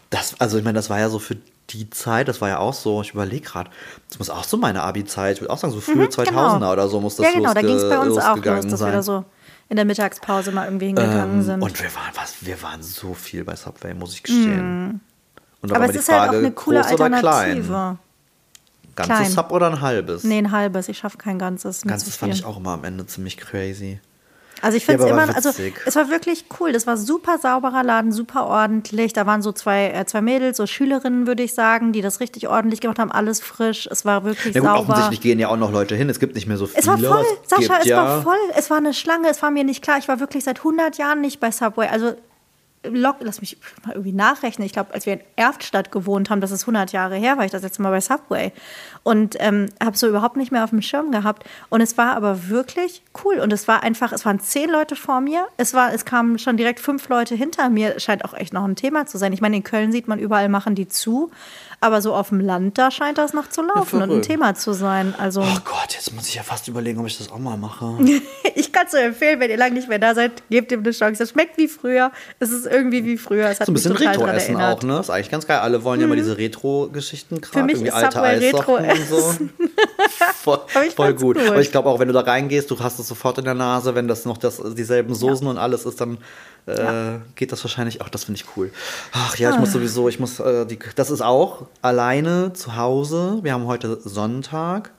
[0.09, 1.35] Das, also ich meine, das war ja so für
[1.69, 3.69] die Zeit, das war ja auch so, ich überlege gerade,
[4.09, 6.99] das muss auch so meine Abi-Zeit, ich würde auch sagen, so frühe 2000er oder so
[7.01, 8.93] muss das Mhm, Ja, genau, da ging es bei uns auch los, dass wir sein.
[8.93, 9.25] da so
[9.69, 11.61] in der Mittagspause mal irgendwie hingegangen Ähm, sind.
[11.61, 15.01] Und wir waren, was, wir waren so viel bei Subway, muss ich gestehen.
[15.61, 17.97] Und da Aber war es ist halt auch Frage, eine coole Alternative.
[18.95, 19.31] Ganzes Klein.
[19.31, 20.23] Sub oder ein halbes?
[20.23, 20.89] Nee, ein halbes.
[20.89, 21.81] Ich schaffe kein ganzes.
[21.81, 23.99] Ganzes fand ich auch immer am Ende ziemlich crazy.
[24.61, 25.49] Also ich finde es immer, also
[25.85, 26.71] es war wirklich cool.
[26.71, 29.11] Das war super sauberer Laden, super ordentlich.
[29.11, 32.47] Da waren so zwei, äh, zwei Mädels, so Schülerinnen, würde ich sagen, die das richtig
[32.47, 33.11] ordentlich gemacht haben.
[33.11, 33.89] Alles frisch.
[33.91, 34.79] Es war wirklich Ja gut, sauber.
[34.79, 36.09] offensichtlich gehen ja auch noch Leute hin.
[36.09, 36.79] Es gibt nicht mehr so viele.
[36.79, 38.37] Es war voll, Es Sascha, es ja, war voll.
[38.55, 39.97] Es war eine Schlange, es war mir nicht klar.
[39.97, 41.87] Ich war wirklich seit 100 Jahren nicht bei Subway.
[41.89, 42.13] Also,
[42.83, 44.65] lock, lass mich mal irgendwie nachrechnen.
[44.65, 47.51] Ich glaube, als wir in Erftstadt gewohnt haben, das ist 100 Jahre her, war ich
[47.51, 48.51] das letzte Mal bei Subway.
[49.03, 51.43] Und ähm, habe so überhaupt nicht mehr auf dem Schirm gehabt.
[51.69, 53.39] Und es war aber wirklich cool.
[53.39, 55.47] Und es war einfach, es waren zehn Leute vor mir.
[55.57, 57.99] Es, war, es kamen schon direkt fünf Leute hinter mir.
[57.99, 59.33] Scheint auch echt noch ein Thema zu sein.
[59.33, 61.31] Ich meine, in Köln sieht man überall, machen die zu.
[61.83, 64.21] Aber so auf dem Land, da scheint das noch zu laufen und ein.
[64.21, 65.13] Thema zu sein.
[65.17, 65.41] Also.
[65.41, 67.97] Oh Gott, jetzt muss ich ja fast überlegen, ob ich das auch mal mache.
[68.55, 70.91] Ich kann es nur empfehlen, wenn ihr lange nicht mehr da seid, gebt ihm eine
[70.91, 71.23] Chance.
[71.23, 72.11] Es schmeckt wie früher.
[72.39, 73.47] Es ist irgendwie wie früher.
[73.49, 74.99] Es hat So ein bisschen Retro-Essen auch, ne?
[74.99, 75.59] Ist eigentlich ganz geil.
[75.59, 77.51] Alle wollen ja immer diese Retro-Geschichten gerade.
[77.51, 78.57] Für mich irgendwie ist alte Subway und so.
[78.57, 79.53] Retro-Essen.
[80.43, 81.37] voll ich voll gut.
[81.37, 81.47] gut.
[81.47, 83.95] Aber ich glaube auch, wenn du da reingehst, du hast es sofort in der Nase,
[83.95, 86.17] wenn das noch das, dieselben Soßen und alles ist, dann
[86.65, 88.09] äh, geht das wahrscheinlich auch.
[88.09, 88.71] Das finde ich cool.
[89.11, 89.59] Ach ja, ich Ah.
[89.59, 93.39] muss sowieso, ich muss, äh, die, das ist auch alleine zu Hause.
[93.41, 94.91] Wir haben heute Sonntag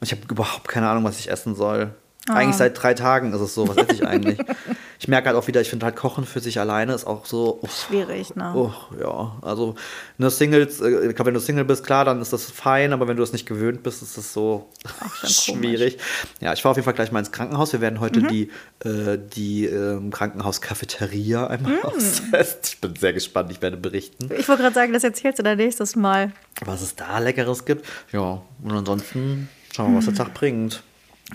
[0.00, 1.94] und ich habe überhaupt keine Ahnung, was ich essen soll.
[2.28, 2.34] Ah.
[2.34, 3.68] Eigentlich seit drei Tagen ist es so.
[3.68, 4.38] Was esse ich eigentlich?
[4.98, 7.58] ich merke halt auch wieder, ich finde halt Kochen für sich alleine ist auch so.
[7.62, 8.52] uff, Schwierig, ne?
[8.54, 9.74] Oh, ja, also
[10.18, 13.06] eine Singles, äh, ich glaube, wenn du Single bist, klar, dann ist das fein, aber
[13.06, 14.68] wenn du das nicht gewöhnt bist, ist das so
[15.24, 15.98] schwierig.
[16.40, 17.72] Ja, ich fahre auf jeden Fall gleich mal ins Krankenhaus.
[17.72, 18.28] Wir werden heute Mhm.
[18.28, 18.50] die,
[18.84, 21.82] äh, die ähm, Krankenhaus-Cafeteria einmal Mhm.
[21.84, 22.60] austesten.
[22.64, 25.56] Ich bin sehr gespannt, ich werde berichten, Ich wollte gerade sagen, das erzählst du dann
[25.58, 26.32] nächstes Mal.
[26.64, 27.86] was es da Leckeres gibt.
[28.12, 30.18] Ja, und ansonsten schauen wir, was der Mhm.
[30.18, 30.82] Tag bringt.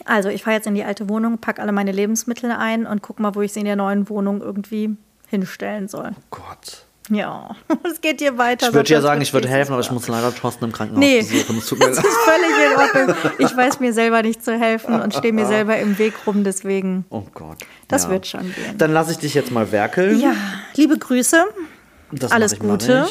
[0.06, 3.20] Also, ich fahre jetzt in die alte Wohnung, packe alle meine Lebensmittel ein und guck
[3.20, 4.96] mal, wo ich sie in der neuen Wohnung irgendwie
[5.28, 6.12] hinstellen soll.
[6.30, 6.86] Gott.
[7.10, 8.68] Ja, es geht hier weiter.
[8.70, 11.20] Ich würde ja sagen, ich würde helfen, aber ich muss leider Thorsten im Krankenhaus Nee.
[11.20, 11.58] besuchen.
[11.58, 13.16] Es tut mir Das ist völlig in Ordnung.
[13.40, 17.04] Ich weiß mir selber nicht zu helfen und stehe mir selber im Weg rum, deswegen.
[17.10, 17.58] Oh Gott.
[17.90, 18.78] Das wird schon gehen.
[18.78, 20.20] Dann lasse ich dich jetzt mal werkeln.
[20.22, 20.34] Ja,
[20.76, 21.44] liebe Grüße.
[22.14, 23.08] Das Alles Gute.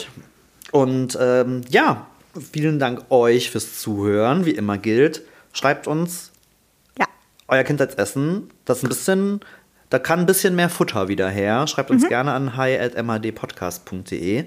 [0.73, 2.07] Und ähm, ja,
[2.53, 4.47] vielen Dank euch fürs Zuhören.
[4.47, 5.23] Wie immer gilt,
[5.53, 6.30] schreibt uns Ja,
[7.51, 8.51] euer Kindheitsessen.
[8.65, 9.41] Das ein bisschen,
[9.91, 11.67] da kann ein bisschen mehr Futter wieder her.
[11.67, 11.97] Schreibt Mhm.
[11.97, 14.45] uns gerne an hi.madpodcast.de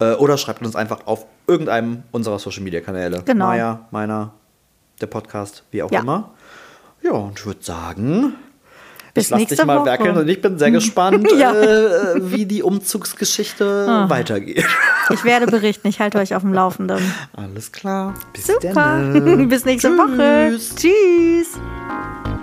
[0.00, 3.22] äh, oder schreibt uns einfach auf irgendeinem unserer Social Media Kanäle.
[3.24, 3.46] Genau.
[3.46, 4.32] Maya, meiner,
[5.00, 6.00] der Podcast, wie auch Ja.
[6.00, 6.30] immer.
[7.02, 8.34] Ja, und ich würde sagen,
[9.14, 9.86] Bis ich lass nächste dich mal Woche.
[9.86, 11.52] werkeln und ich bin sehr gespannt, Ja.
[11.52, 14.64] äh, wie die Umzugsgeschichte weitergeht.
[15.10, 15.88] ich werde berichten.
[15.88, 17.00] Ich halte euch auf dem Laufenden.
[17.36, 18.14] Alles klar.
[18.32, 18.98] Bis Super.
[19.48, 20.52] Bis nächste Woche.
[20.56, 20.74] Tschüss.
[20.76, 22.41] Tschüss.